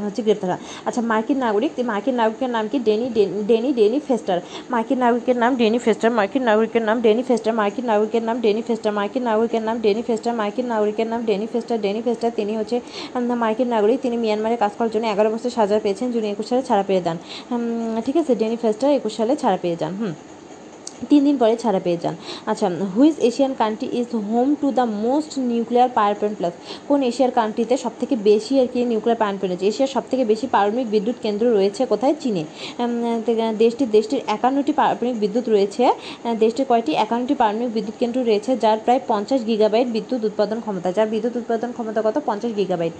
[0.05, 2.79] হচ্ছে গ্রেপ্তার হয়। আচ্ছা মার্কিন নাগরিক, মার্কিন নাগরিকের নাম কি?
[2.79, 4.41] Danny Den- Danny Danny Fenster.
[4.71, 8.93] মার্কিন নাগরিকের নাম ডেনি ফেস্টার, মার্কিন নাগরিকের নাম ডেনি ফেস্টার, মার্কিন নাগরিকের নাম ডেনি ফেস্টার,
[8.99, 12.77] মার্কিন নাগরিকের নাম ডেনি ফেস্টার, মার্কিন নাগরিকের নাম ডেনি ফেস্টার ডেনি ফেস্টার, তিনি হচ্ছে
[13.45, 16.85] মার্কিন নাগরিক, তিনি মিয়ানমারে কাজ করার জন্য এগারো বছর সাজা পেয়েছেন যিনি একুশ সালে ছাড়া
[16.89, 17.17] পেয়ে যান।
[18.07, 20.15] ঠিক আছে, ডেনি ফেস্টার একুশ সালে ছাড়া পেয়ে যান, হুম।
[21.11, 22.15] তিন দিন পরে ছাড়া পেয়ে যান।
[22.51, 26.55] আচ্ছা which Asian country is home to the most nuclear power plant plus.
[26.89, 30.89] কোন এশিয়ার কান্ট্রিতে সবথেকে বেশি আর কি নিউক্লিয়ার পাওয়ার প্ল্যান্ট আছে এশিয়ার সবথেকে বেশি পারমাণবিক
[30.95, 32.15] বিদ্যুৎ কেন্দ্র রয়েছে কোথায়?
[32.23, 32.43] চীনে।
[33.63, 35.85] দেশটির দেশটির একান্নটি পারমাণবিক বিদ্যুৎ রয়েছে।
[36.43, 36.93] দেশটির কয়টি?
[37.05, 41.71] একান্নটি পারমাণবিক বিদ্যুৎ কেন্দ্র রয়েছে যার প্রায় পঞ্চাশ গিগাবাইট বিদ্যুৎ উৎপাদন ক্ষমতা, যার বিদ্যুৎ উৎপাদন
[41.77, 42.17] ক্ষমতা কত?
[42.29, 42.93] পঞ্চাশ গিগাবাইট।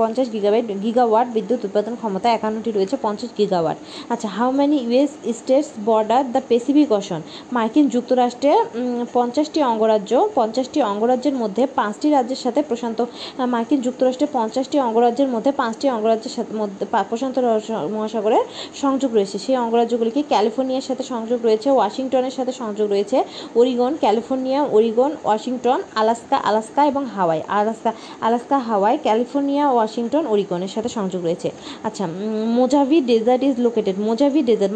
[0.00, 3.78] পঞ্চাশ গিগাবাইট, গিগাওয়াট বিদ্যুৎ উৎপাদন ক্ষমতা একান্নটি রয়েছে, পঞ্চাশ গিগাওয়াট।
[4.12, 7.20] আচ্ছা how many US states border the Pacific Ocean
[7.56, 8.52] মার্কিন যুক্তরাষ্ট্রে
[9.16, 12.98] পঞ্চাশটি অঙ্গরাজ্য, পঞ্চাশটি অঙ্গরাজ্যের মধ্যে পাঁচটি রাজ্যের সাথে প্রশান্ত
[13.54, 17.36] মার্কিন যুক্তরাষ্ট্রে পঞ্চাশটি অঙ্গরাজ্যের মধ্যে পাঁচটি অঙ্গরাজ্যের সাথে মধ্যে প্রশান্ত
[17.94, 18.44] মহাসাগরের
[18.82, 23.16] সংযোগ রয়েছে। সেই অঙ্গরাজ্যগুলিকে ক্যালিফোর্নিয়ার সাথে সংযোগ রয়েছে, ওয়াশিংটনের সাথে সংযোগ রয়েছে,
[23.60, 27.90] Oregon, California, Oregon, Washington, Alaska Alaska এবং Hawaii, Alaska
[28.26, 31.48] Alaska, Hawaii, California, Washington, ওরিগনের সাথে সংযোগ রয়েছে।
[31.86, 32.04] আচ্ছা
[32.58, 33.96] Mojave desert is located.
[34.08, 34.72] Mojave desert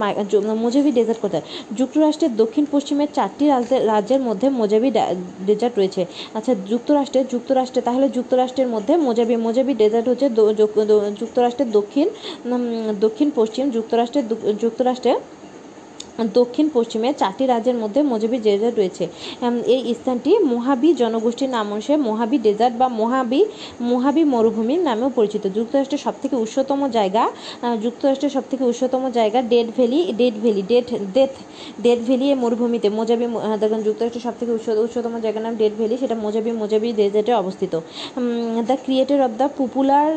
[0.64, 1.44] Mojave desert কোথায়?
[2.20, 4.88] যুক্তরাষ্ট্রের দক্ষিণ পশ্চিমে চারটি রাজ্যের রাজ্যের মধ্যে মোজাবি
[5.48, 6.02] ডেজার্ট রয়েছে।
[6.38, 10.26] আচ্ছা যুক্তরাষ্ট্রে যুক্তরাষ্ট্রে, তাহলে যুক্তরাষ্ট্রের মধ্যে মোজাবি মোজাবি ডেজার্ট হচ্ছে
[11.20, 12.06] যুক্তরাষ্ট্রের দক্ষিণ
[13.04, 14.24] দক্ষিণ পশ্চিম, যুক্তরাষ্ট্রের
[14.62, 15.12] যুক্তরাষ্ট্রে
[16.38, 19.04] দক্ষিণ পশ্চিমে চারটি রাজ্যের মধ্যে মজাবি ডেজার্ট রয়েছে।
[19.74, 23.40] এই স্থানটি মোহাবি জনগোষ্ঠীর নাম অনুসারে মোহাবি ডেজার্ট বা মোহাবি
[23.90, 27.24] মোহাবি মরুভূমির নামেও পরিচিত। যুক্তরাষ্ট্রের সবথেকে উচ্চতম জায়গা
[27.84, 31.34] যুক্তরাষ্ট্রের সবথেকে উচ্চতম জায়গা dead valley dead valley, dead, death,
[31.84, 33.26] dead valley এই মরুভূমিতে। মোজাবি
[33.62, 37.72] দেখুন, যুক্তরাষ্ট্রের সবথেকে উচ্চ, উচ্চতম জায়গার নাম ডেড ভ্যালি, সেটা মোজাবি মোজাবি ডেজার্টে অবস্থিত।
[38.68, 40.10] The creator of the popular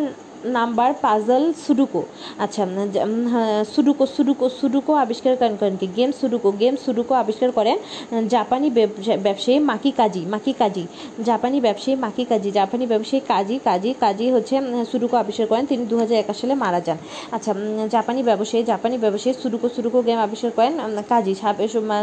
[0.45, 2.01] number puzzle sudoku.
[2.37, 2.67] আচ্ছা
[3.31, 5.87] হ্যাঁ, সুডুকো সুডুকো সুডুকো আবিষ্কার করেন করেন কি?
[5.95, 7.77] গেম সুডুকো গেম সুডুকো আবিষ্কার করেন
[8.29, 10.87] জাপানি ব্যবসা- ব্যবসায়ী মাকি কাজি মাকি কাজি
[11.25, 14.55] জাপানি ব্যবসায়ী মাকি কাজি জাপানি ব্যবসায়ী কাজী কাজী কাজী হচ্ছে
[14.91, 16.97] সুডুকো আবিষ্কার করেন তিনি দু হাজার সালে মারা যান।
[17.31, 17.53] আচ্ছা
[17.91, 20.73] জাপানি ব্যবসায়ী জাপানি ব্যবসায়ী সুডুকো সুডুকো গেম আবিষ্কার করেন
[21.09, 21.35] কাজী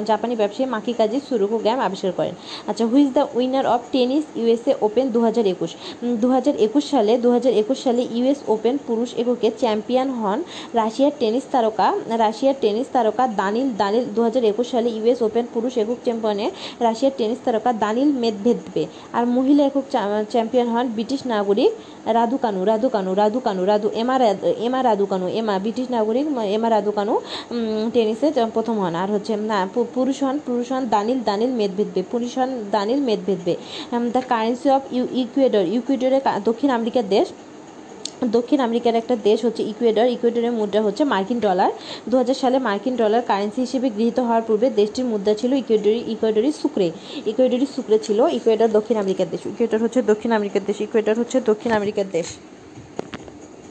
[0.07, 2.35] জাপানি ব্যবসায়ী মাকি কাজী সুডুকো গেম আবিষ্কার করেন।
[2.67, 5.71] আচ্ছা who's the winner of tennis USA open দু হাজার একুশ?
[6.03, 10.39] দু হাজার একুশ সালে দু হাজার একুশ সালে ইউএস ওপেন পুরুষ এককে চ্যাম্পিয়ন হন
[10.81, 11.89] রাশিয়ার টেনিস তারকা,
[12.25, 16.47] রাশিয়ার টেনিস তারকা দানিল দানিল দু হাজার একুশ সালে ইউএস ওপেন পুরুষ একক চ্যাম্পিয়নে
[16.87, 18.85] রাশিয়ার টেনিস তারকা দানিল মেদভেদবে
[19.17, 19.85] আর মহিলা একক
[20.33, 21.73] চ্যাম্পিয়ন হন ব্রিটিশ নাগরিক
[22.19, 24.15] রাধুকানু রাধুকানু রাধুকানু, রাধু, এমা
[24.67, 26.27] এমা রাধুকানু, এমা ব্রিটিশ নাগরিক,
[26.57, 27.15] এমা রাধুকানু
[27.95, 29.59] টেনিসে প্রথম হন। আর হচ্ছে, না
[29.97, 33.55] পুরুষ হন পুরুষ হন দানিল দানিল মেদভেদবে পুরুষ হন Daniil Medvedev
[34.15, 37.27] the currency of uh, Ecuador ইকুয়েডরের দক্ষিণ আমেরিকার দেশ।
[38.27, 41.71] দক্ষিণ আমেরিকার একটা দেশ হচ্ছে ইকুয়েডর। ইকুয়েডরের মুদ্রা হচ্ছে মার্কিন ডলার।
[42.09, 46.51] দু হাজার সালে মার্কিন ডলার কারেন্সি হিসেবে গৃহীত হওয়ার পূর্বে দেশটির মুদ্রা ছিল ইকুয়েডরি ইকুয়েডরি
[46.53, 46.89] সুক্রে
[47.27, 51.71] ইকুয়েডরি সুক্রে ছিল ইকুয়েডর দক্ষিণ আমেরিকার দেশ। ইকুয়েডর হচ্ছে দক্ষিণ আমেরিকার দেশ। ইকুয়েডর হচ্ছে দক্ষিণ
[51.73, 52.29] আমেরিকার দেশ।